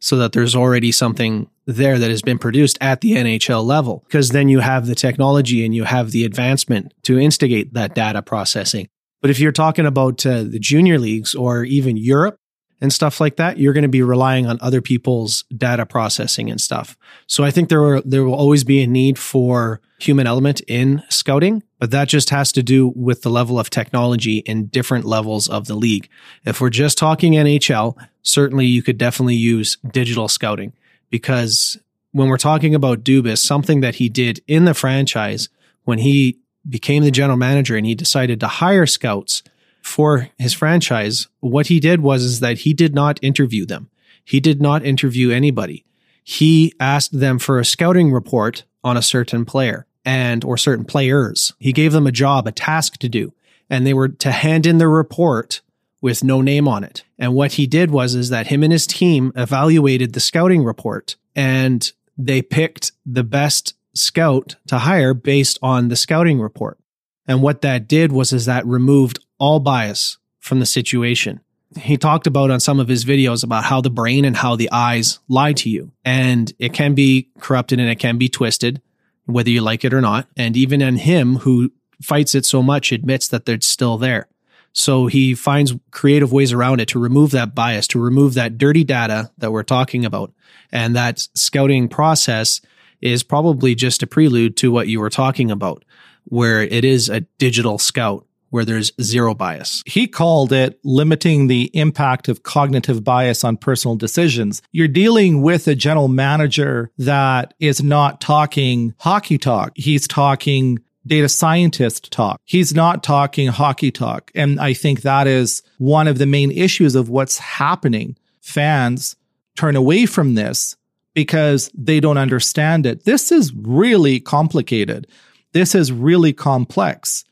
so 0.00 0.16
that 0.16 0.32
there's 0.32 0.56
already 0.56 0.90
something 0.90 1.48
there 1.66 1.98
that 1.98 2.10
has 2.10 2.22
been 2.22 2.38
produced 2.38 2.78
at 2.80 3.00
the 3.00 3.12
NHL 3.12 3.64
level, 3.64 4.02
because 4.06 4.30
then 4.30 4.48
you 4.48 4.60
have 4.60 4.86
the 4.86 4.94
technology 4.94 5.64
and 5.64 5.74
you 5.74 5.84
have 5.84 6.10
the 6.10 6.24
advancement 6.24 6.92
to 7.04 7.18
instigate 7.18 7.74
that 7.74 7.94
data 7.94 8.22
processing. 8.22 8.88
But 9.20 9.30
if 9.30 9.38
you're 9.38 9.52
talking 9.52 9.86
about 9.86 10.24
uh, 10.24 10.44
the 10.44 10.58
junior 10.58 10.98
leagues 10.98 11.34
or 11.34 11.64
even 11.64 11.96
Europe, 11.96 12.40
and 12.80 12.92
stuff 12.92 13.20
like 13.20 13.36
that, 13.36 13.58
you're 13.58 13.72
going 13.72 13.82
to 13.82 13.88
be 13.88 14.02
relying 14.02 14.46
on 14.46 14.58
other 14.60 14.80
people's 14.80 15.44
data 15.56 15.84
processing 15.84 16.50
and 16.50 16.60
stuff. 16.60 16.96
So 17.26 17.44
I 17.44 17.50
think 17.50 17.68
there 17.68 17.82
will, 17.82 18.02
there 18.04 18.24
will 18.24 18.34
always 18.34 18.64
be 18.64 18.82
a 18.82 18.86
need 18.86 19.18
for 19.18 19.80
human 19.98 20.26
element 20.26 20.62
in 20.66 21.02
scouting, 21.10 21.62
but 21.78 21.90
that 21.90 22.08
just 22.08 22.30
has 22.30 22.52
to 22.52 22.62
do 22.62 22.88
with 22.96 23.22
the 23.22 23.28
level 23.28 23.60
of 23.60 23.68
technology 23.68 24.38
in 24.38 24.66
different 24.66 25.04
levels 25.04 25.46
of 25.46 25.66
the 25.66 25.74
league. 25.74 26.08
If 26.44 26.60
we're 26.60 26.70
just 26.70 26.96
talking 26.96 27.34
NHL, 27.34 27.96
certainly 28.22 28.66
you 28.66 28.82
could 28.82 28.96
definitely 28.96 29.36
use 29.36 29.76
digital 29.92 30.28
scouting 30.28 30.72
because 31.10 31.78
when 32.12 32.28
we're 32.28 32.38
talking 32.38 32.74
about 32.74 33.04
Dubas, 33.04 33.38
something 33.38 33.82
that 33.82 33.96
he 33.96 34.08
did 34.08 34.40
in 34.46 34.64
the 34.64 34.74
franchise 34.74 35.48
when 35.84 35.98
he 35.98 36.38
became 36.68 37.02
the 37.02 37.10
general 37.10 37.36
manager 37.36 37.76
and 37.76 37.86
he 37.86 37.94
decided 37.94 38.40
to 38.40 38.46
hire 38.48 38.86
scouts 38.86 39.42
for 39.82 40.28
his 40.38 40.52
franchise, 40.52 41.28
what 41.40 41.68
he 41.68 41.80
did 41.80 42.00
was 42.00 42.22
is 42.22 42.40
that 42.40 42.58
he 42.58 42.74
did 42.74 42.94
not 42.94 43.18
interview 43.22 43.64
them. 43.64 43.90
He 44.24 44.40
did 44.40 44.60
not 44.60 44.84
interview 44.84 45.30
anybody. 45.30 45.84
He 46.22 46.74
asked 46.78 47.18
them 47.18 47.38
for 47.38 47.58
a 47.58 47.64
scouting 47.64 48.12
report 48.12 48.64
on 48.84 48.96
a 48.96 49.02
certain 49.02 49.44
player 49.44 49.86
and 50.04 50.44
or 50.44 50.56
certain 50.56 50.84
players. 50.84 51.54
He 51.58 51.72
gave 51.72 51.92
them 51.92 52.06
a 52.06 52.12
job, 52.12 52.46
a 52.46 52.52
task 52.52 52.98
to 52.98 53.08
do, 53.08 53.32
and 53.68 53.86
they 53.86 53.94
were 53.94 54.08
to 54.08 54.30
hand 54.30 54.66
in 54.66 54.78
their 54.78 54.90
report 54.90 55.62
with 56.00 56.24
no 56.24 56.40
name 56.40 56.66
on 56.66 56.84
it. 56.84 57.04
And 57.18 57.34
what 57.34 57.52
he 57.52 57.66
did 57.66 57.90
was 57.90 58.14
is 58.14 58.30
that 58.30 58.46
him 58.46 58.62
and 58.62 58.72
his 58.72 58.86
team 58.86 59.32
evaluated 59.36 60.12
the 60.12 60.20
scouting 60.20 60.64
report 60.64 61.16
and 61.34 61.90
they 62.16 62.42
picked 62.42 62.92
the 63.04 63.24
best 63.24 63.74
scout 63.94 64.56
to 64.68 64.78
hire 64.78 65.14
based 65.14 65.58
on 65.62 65.88
the 65.88 65.96
scouting 65.96 66.40
report. 66.40 66.78
And 67.26 67.42
what 67.42 67.62
that 67.62 67.88
did 67.88 68.12
was 68.12 68.32
is 68.32 68.46
that 68.46 68.66
removed 68.66 69.18
all 69.38 69.60
bias 69.60 70.18
from 70.38 70.60
the 70.60 70.66
situation. 70.66 71.40
He 71.78 71.96
talked 71.96 72.26
about 72.26 72.50
on 72.50 72.58
some 72.58 72.80
of 72.80 72.88
his 72.88 73.04
videos 73.04 73.44
about 73.44 73.64
how 73.64 73.80
the 73.80 73.90
brain 73.90 74.24
and 74.24 74.36
how 74.36 74.56
the 74.56 74.70
eyes 74.72 75.20
lie 75.28 75.52
to 75.52 75.70
you. 75.70 75.92
And 76.04 76.52
it 76.58 76.72
can 76.72 76.94
be 76.94 77.28
corrupted 77.38 77.78
and 77.78 77.88
it 77.88 78.00
can 78.00 78.18
be 78.18 78.28
twisted, 78.28 78.82
whether 79.26 79.50
you 79.50 79.60
like 79.60 79.84
it 79.84 79.94
or 79.94 80.00
not. 80.00 80.26
And 80.36 80.56
even 80.56 80.82
in 80.82 80.96
him 80.96 81.36
who 81.36 81.70
fights 82.02 82.34
it 82.34 82.44
so 82.44 82.62
much 82.62 82.90
admits 82.90 83.28
that 83.28 83.46
they're 83.46 83.60
still 83.60 83.98
there. 83.98 84.26
So 84.72 85.06
he 85.06 85.34
finds 85.34 85.74
creative 85.90 86.32
ways 86.32 86.52
around 86.52 86.80
it 86.80 86.88
to 86.88 86.98
remove 86.98 87.32
that 87.32 87.54
bias, 87.54 87.86
to 87.88 88.00
remove 88.00 88.34
that 88.34 88.58
dirty 88.58 88.84
data 88.84 89.30
that 89.38 89.52
we're 89.52 89.62
talking 89.62 90.04
about. 90.04 90.32
And 90.72 90.94
that 90.96 91.26
scouting 91.34 91.88
process 91.88 92.60
is 93.00 93.22
probably 93.22 93.74
just 93.74 94.02
a 94.02 94.06
prelude 94.06 94.56
to 94.58 94.70
what 94.70 94.88
you 94.88 95.00
were 95.00 95.10
talking 95.10 95.50
about 95.50 95.84
where 96.24 96.62
it 96.62 96.84
is 96.84 97.08
a 97.08 97.20
digital 97.38 97.78
scout 97.78 98.26
where 98.50 98.64
there's 98.64 98.92
zero 99.00 99.32
bias. 99.32 99.82
He 99.86 100.08
called 100.08 100.52
it 100.52 100.78
limiting 100.82 101.46
the 101.46 101.70
impact 101.72 102.28
of 102.28 102.42
cognitive 102.42 103.04
bias 103.04 103.44
on 103.44 103.56
personal 103.56 103.96
decisions. 103.96 104.60
You're 104.72 104.88
dealing 104.88 105.40
with 105.40 105.68
a 105.68 105.76
general 105.76 106.08
manager 106.08 106.90
that 106.98 107.54
is 107.60 107.82
not 107.82 108.20
talking 108.20 108.94
hockey 108.98 109.38
talk. 109.38 109.72
He's 109.76 110.08
talking 110.08 110.80
data 111.06 111.28
scientist 111.28 112.12
talk. 112.12 112.40
He's 112.44 112.74
not 112.74 113.02
talking 113.02 113.48
hockey 113.48 113.90
talk. 113.92 114.30
And 114.34 114.60
I 114.60 114.74
think 114.74 115.02
that 115.02 115.26
is 115.26 115.62
one 115.78 116.08
of 116.08 116.18
the 116.18 116.26
main 116.26 116.50
issues 116.50 116.94
of 116.94 117.08
what's 117.08 117.38
happening. 117.38 118.16
Fans 118.40 119.16
turn 119.56 119.76
away 119.76 120.06
from 120.06 120.34
this 120.34 120.76
because 121.14 121.70
they 121.74 122.00
don't 122.00 122.18
understand 122.18 122.86
it. 122.86 123.04
This 123.04 123.32
is 123.32 123.52
really 123.54 124.20
complicated. 124.20 125.06
This 125.52 125.74
is 125.74 125.92
really 125.92 126.32
complex. 126.32 127.24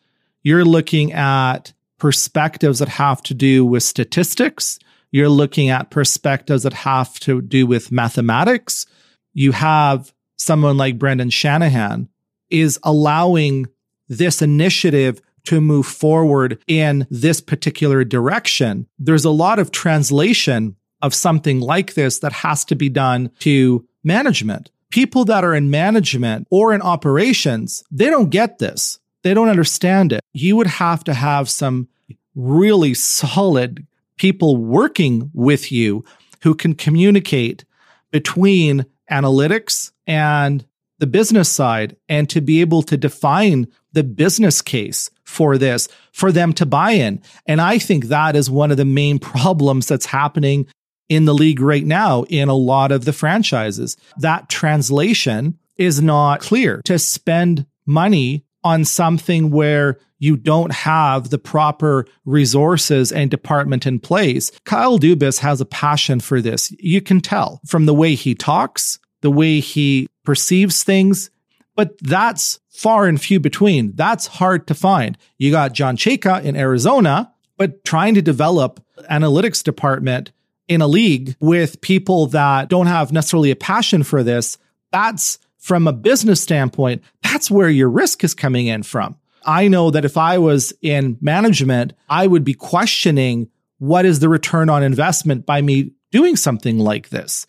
You're 0.42 0.64
looking 0.64 1.12
at 1.12 1.72
perspectives 1.98 2.78
that 2.78 2.88
have 2.88 3.22
to 3.22 3.34
do 3.34 3.64
with 3.64 3.82
statistics. 3.82 4.78
You're 5.10 5.28
looking 5.28 5.68
at 5.68 5.90
perspectives 5.90 6.62
that 6.64 6.72
have 6.72 7.18
to 7.20 7.40
do 7.40 7.66
with 7.66 7.92
mathematics. 7.92 8.86
You 9.34 9.52
have 9.52 10.12
someone 10.36 10.76
like 10.76 10.98
Brendan 10.98 11.30
Shanahan 11.30 12.08
is 12.50 12.78
allowing 12.82 13.66
this 14.08 14.42
initiative 14.42 15.20
to 15.44 15.60
move 15.60 15.86
forward 15.86 16.62
in 16.66 17.06
this 17.10 17.40
particular 17.40 18.04
direction. 18.04 18.86
There's 18.98 19.24
a 19.24 19.30
lot 19.30 19.58
of 19.58 19.70
translation 19.70 20.76
of 21.02 21.14
something 21.14 21.60
like 21.60 21.94
this 21.94 22.18
that 22.20 22.32
has 22.32 22.64
to 22.66 22.74
be 22.74 22.88
done 22.88 23.30
to 23.40 23.86
management 24.02 24.70
people 24.90 25.24
that 25.26 25.44
are 25.44 25.54
in 25.54 25.70
management 25.70 26.46
or 26.50 26.72
in 26.72 26.82
operations, 26.82 27.84
they 27.90 28.06
don't 28.06 28.30
get 28.30 28.58
this. 28.58 28.98
They 29.22 29.34
don't 29.34 29.48
understand 29.48 30.12
it. 30.12 30.20
You 30.32 30.56
would 30.56 30.66
have 30.66 31.04
to 31.04 31.14
have 31.14 31.50
some 31.50 31.88
really 32.34 32.94
solid 32.94 33.86
people 34.16 34.56
working 34.56 35.30
with 35.34 35.72
you 35.72 36.04
who 36.42 36.54
can 36.54 36.74
communicate 36.74 37.64
between 38.10 38.86
analytics 39.10 39.90
and 40.06 40.64
the 40.98 41.06
business 41.06 41.48
side 41.48 41.96
and 42.08 42.28
to 42.30 42.40
be 42.40 42.60
able 42.60 42.82
to 42.82 42.96
define 42.96 43.66
the 43.92 44.04
business 44.04 44.62
case 44.62 45.10
for 45.24 45.58
this 45.58 45.88
for 46.12 46.32
them 46.32 46.52
to 46.54 46.66
buy 46.66 46.92
in. 46.92 47.20
And 47.46 47.60
I 47.60 47.78
think 47.78 48.06
that 48.06 48.34
is 48.34 48.50
one 48.50 48.70
of 48.70 48.76
the 48.76 48.84
main 48.84 49.18
problems 49.18 49.86
that's 49.86 50.06
happening 50.06 50.66
in 51.08 51.24
the 51.24 51.34
league 51.34 51.60
right 51.60 51.86
now 51.86 52.24
in 52.24 52.48
a 52.48 52.54
lot 52.54 52.92
of 52.92 53.04
the 53.04 53.12
franchises. 53.12 53.96
That 54.18 54.48
translation 54.48 55.58
is 55.76 56.02
not 56.02 56.40
clear 56.40 56.82
to 56.84 56.98
spend 56.98 57.66
money 57.86 58.44
on 58.64 58.84
something 58.84 59.50
where 59.50 59.98
you 60.18 60.36
don't 60.36 60.72
have 60.72 61.30
the 61.30 61.38
proper 61.38 62.06
resources 62.24 63.12
and 63.12 63.30
department 63.30 63.86
in 63.86 64.00
place. 64.00 64.50
Kyle 64.64 64.98
Dubas 64.98 65.38
has 65.38 65.60
a 65.60 65.66
passion 65.66 66.20
for 66.20 66.40
this. 66.40 66.72
You 66.78 67.00
can 67.00 67.20
tell 67.20 67.60
from 67.66 67.86
the 67.86 67.94
way 67.94 68.14
he 68.14 68.34
talks, 68.34 68.98
the 69.20 69.30
way 69.30 69.60
he 69.60 70.08
perceives 70.24 70.82
things, 70.82 71.30
but 71.76 71.96
that's 72.00 72.58
far 72.68 73.06
and 73.06 73.20
few 73.20 73.38
between. 73.38 73.92
That's 73.94 74.26
hard 74.26 74.66
to 74.66 74.74
find. 74.74 75.16
You 75.38 75.52
got 75.52 75.72
John 75.72 75.96
Chayka 75.96 76.42
in 76.42 76.56
Arizona, 76.56 77.32
but 77.56 77.84
trying 77.84 78.14
to 78.14 78.22
develop 78.22 78.84
analytics 79.10 79.62
department 79.62 80.32
in 80.68 80.80
a 80.80 80.86
league 80.86 81.34
with 81.40 81.80
people 81.80 82.26
that 82.26 82.68
don't 82.68 82.86
have 82.86 83.10
necessarily 83.12 83.50
a 83.50 83.56
passion 83.56 84.02
for 84.02 84.22
this, 84.22 84.58
that's 84.92 85.38
from 85.58 85.88
a 85.88 85.92
business 85.92 86.40
standpoint, 86.40 87.02
that's 87.22 87.50
where 87.50 87.68
your 87.68 87.88
risk 87.88 88.22
is 88.22 88.34
coming 88.34 88.68
in 88.68 88.82
from. 88.82 89.16
I 89.44 89.68
know 89.68 89.90
that 89.90 90.04
if 90.04 90.16
I 90.16 90.38
was 90.38 90.72
in 90.82 91.16
management, 91.20 91.94
I 92.08 92.26
would 92.26 92.44
be 92.44 92.54
questioning 92.54 93.48
what 93.78 94.04
is 94.04 94.20
the 94.20 94.28
return 94.28 94.68
on 94.68 94.82
investment 94.82 95.46
by 95.46 95.62
me 95.62 95.92
doing 96.10 96.36
something 96.36 96.78
like 96.78 97.08
this. 97.08 97.46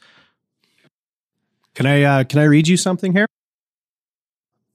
Can 1.76 1.86
I 1.86 2.04
uh, 2.04 2.24
can 2.24 2.40
I 2.40 2.44
read 2.44 2.68
you 2.68 2.78
something 2.78 3.14
here? 3.14 3.26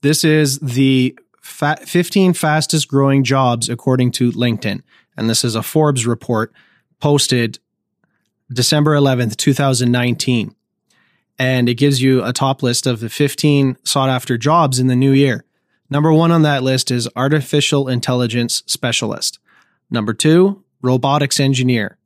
This 0.01 0.23
is 0.23 0.59
the 0.59 1.17
fa- 1.41 1.79
15 1.81 2.33
fastest 2.33 2.87
growing 2.87 3.23
jobs 3.23 3.69
according 3.69 4.11
to 4.13 4.31
LinkedIn. 4.31 4.81
and 5.17 5.29
this 5.29 5.43
is 5.43 5.55
a 5.55 5.63
Forbes 5.63 6.05
report 6.05 6.53
posted 6.99 7.59
December 8.51 8.95
11th, 8.95 9.35
2019. 9.37 10.55
And 11.37 11.67
it 11.67 11.75
gives 11.75 12.01
you 12.01 12.23
a 12.23 12.31
top 12.31 12.63
list 12.63 12.87
of 12.87 12.99
the 12.99 13.09
15 13.09 13.77
sought 13.83 14.09
after 14.09 14.37
jobs 14.37 14.79
in 14.79 14.87
the 14.87 14.95
new 14.95 15.11
year. 15.11 15.43
Number 15.89 16.11
one 16.13 16.31
on 16.31 16.43
that 16.43 16.63
list 16.63 16.91
is 16.91 17.09
artificial 17.15 17.87
intelligence 17.87 18.63
specialist. 18.65 19.39
Number 19.89 20.13
two, 20.13 20.63
robotics 20.81 21.39
engineer, 21.39 21.97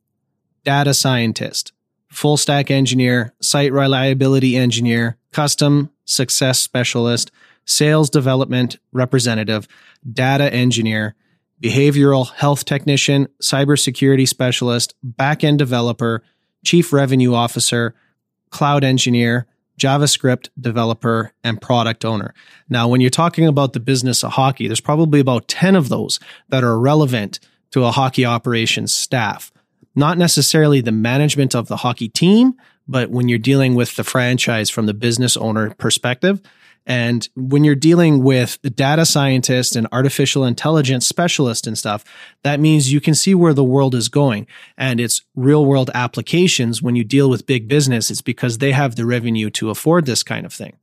data 0.64 0.94
scientist, 0.94 1.72
full 2.08 2.36
stack 2.36 2.70
engineer, 2.70 3.32
site 3.40 3.72
reliability 3.72 4.56
engineer, 4.56 5.16
custom 5.32 5.90
success 6.04 6.58
specialist, 6.58 7.30
sales 7.64 8.10
development 8.10 8.78
representative, 8.92 9.68
data 10.12 10.52
engineer, 10.52 11.14
behavioral 11.62 12.32
health 12.34 12.64
technician, 12.64 13.28
cybersecurity 13.42 14.26
specialist, 14.26 14.94
backend 15.04 15.58
developer, 15.58 16.22
chief 16.64 16.92
revenue 16.92 17.34
officer, 17.34 17.94
cloud 18.50 18.84
engineer, 18.84 19.46
JavaScript 19.78 20.48
developer, 20.60 21.32
and 21.42 21.60
product 21.60 22.04
owner. 22.04 22.34
Now, 22.68 22.88
when 22.88 23.00
you're 23.00 23.10
talking 23.10 23.46
about 23.46 23.72
the 23.72 23.80
business 23.80 24.22
of 24.22 24.32
hockey, 24.32 24.68
there's 24.68 24.80
probably 24.80 25.20
about 25.20 25.48
10 25.48 25.74
of 25.74 25.88
those 25.88 26.20
that 26.48 26.62
are 26.62 26.78
relevant 26.78 27.40
to 27.72 27.84
a 27.84 27.90
hockey 27.90 28.24
operations 28.24 28.92
staff. 28.92 29.52
Not 29.94 30.18
necessarily 30.18 30.80
the 30.80 30.92
management 30.92 31.54
of 31.54 31.68
the 31.68 31.78
hockey 31.78 32.08
team, 32.08 32.54
but 32.86 33.10
when 33.10 33.28
you're 33.28 33.38
dealing 33.38 33.74
with 33.74 33.96
the 33.96 34.04
franchise 34.04 34.68
from 34.68 34.86
the 34.86 34.94
business 34.94 35.36
owner 35.36 35.74
perspective, 35.74 36.40
and 36.86 37.28
when 37.36 37.62
you're 37.62 37.74
dealing 37.74 38.24
with 38.24 38.58
data 38.74 39.06
scientists 39.06 39.76
and 39.76 39.86
artificial 39.92 40.44
intelligence 40.44 41.06
specialists 41.06 41.66
and 41.66 41.78
stuff, 41.78 42.04
that 42.42 42.58
means 42.58 42.92
you 42.92 43.00
can 43.00 43.14
see 43.14 43.34
where 43.34 43.54
the 43.54 43.64
world 43.64 43.94
is 43.94 44.08
going. 44.08 44.46
And 44.76 44.98
it's 44.98 45.22
real 45.34 45.64
world 45.64 45.90
applications. 45.94 46.82
When 46.82 46.96
you 46.96 47.04
deal 47.04 47.30
with 47.30 47.46
big 47.46 47.68
business, 47.68 48.10
it's 48.10 48.22
because 48.22 48.58
they 48.58 48.72
have 48.72 48.96
the 48.96 49.06
revenue 49.06 49.50
to 49.50 49.70
afford 49.70 50.06
this 50.06 50.22
kind 50.22 50.44
of 50.46 50.52
thing. 50.52 50.79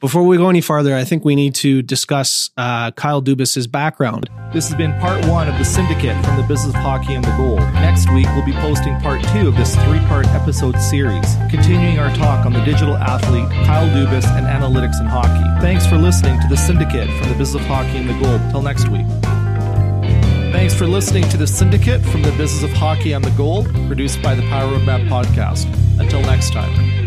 Before 0.00 0.24
we 0.24 0.36
go 0.36 0.50
any 0.50 0.60
farther, 0.60 0.94
I 0.94 1.04
think 1.04 1.24
we 1.24 1.34
need 1.34 1.54
to 1.56 1.80
discuss 1.80 2.50
uh, 2.58 2.90
Kyle 2.92 3.22
Dubas's 3.22 3.66
background. 3.66 4.28
This 4.52 4.68
has 4.68 4.76
been 4.76 4.92
part 5.00 5.24
one 5.26 5.48
of 5.48 5.56
the 5.56 5.64
Syndicate 5.64 6.22
from 6.24 6.36
the 6.36 6.42
Business 6.42 6.74
of 6.74 6.82
Hockey 6.82 7.14
and 7.14 7.24
the 7.24 7.34
Gold. 7.36 7.60
Next 7.74 8.10
week, 8.12 8.26
we'll 8.34 8.44
be 8.44 8.52
posting 8.52 8.98
part 9.00 9.22
two 9.32 9.48
of 9.48 9.56
this 9.56 9.74
three 9.84 10.00
part 10.00 10.26
episode 10.28 10.78
series, 10.78 11.36
continuing 11.50 11.98
our 11.98 12.14
talk 12.14 12.44
on 12.44 12.52
the 12.52 12.62
digital 12.64 12.96
athlete, 12.96 13.48
Kyle 13.66 13.88
Dubas, 13.88 14.26
and 14.36 14.46
analytics 14.46 15.00
in 15.00 15.06
hockey. 15.06 15.60
Thanks 15.62 15.86
for 15.86 15.96
listening 15.96 16.38
to 16.42 16.48
the 16.48 16.56
Syndicate 16.56 17.08
from 17.18 17.30
the 17.30 17.38
Business 17.38 17.62
of 17.62 17.66
Hockey 17.66 17.96
and 17.96 18.08
the 18.08 18.18
Gold. 18.20 18.40
Till 18.50 18.62
next 18.62 18.88
week. 18.88 19.06
Thanks 20.52 20.74
for 20.74 20.86
listening 20.86 21.28
to 21.30 21.36
the 21.36 21.46
Syndicate 21.46 22.02
from 22.02 22.22
the 22.22 22.32
Business 22.32 22.62
of 22.62 22.70
Hockey 22.76 23.12
and 23.12 23.24
the 23.24 23.30
Gold, 23.30 23.66
produced 23.86 24.20
by 24.22 24.34
the 24.34 24.42
Power 24.42 24.72
Roadmap 24.72 25.08
Podcast. 25.08 25.66
Until 25.98 26.20
next 26.22 26.52
time. 26.52 27.05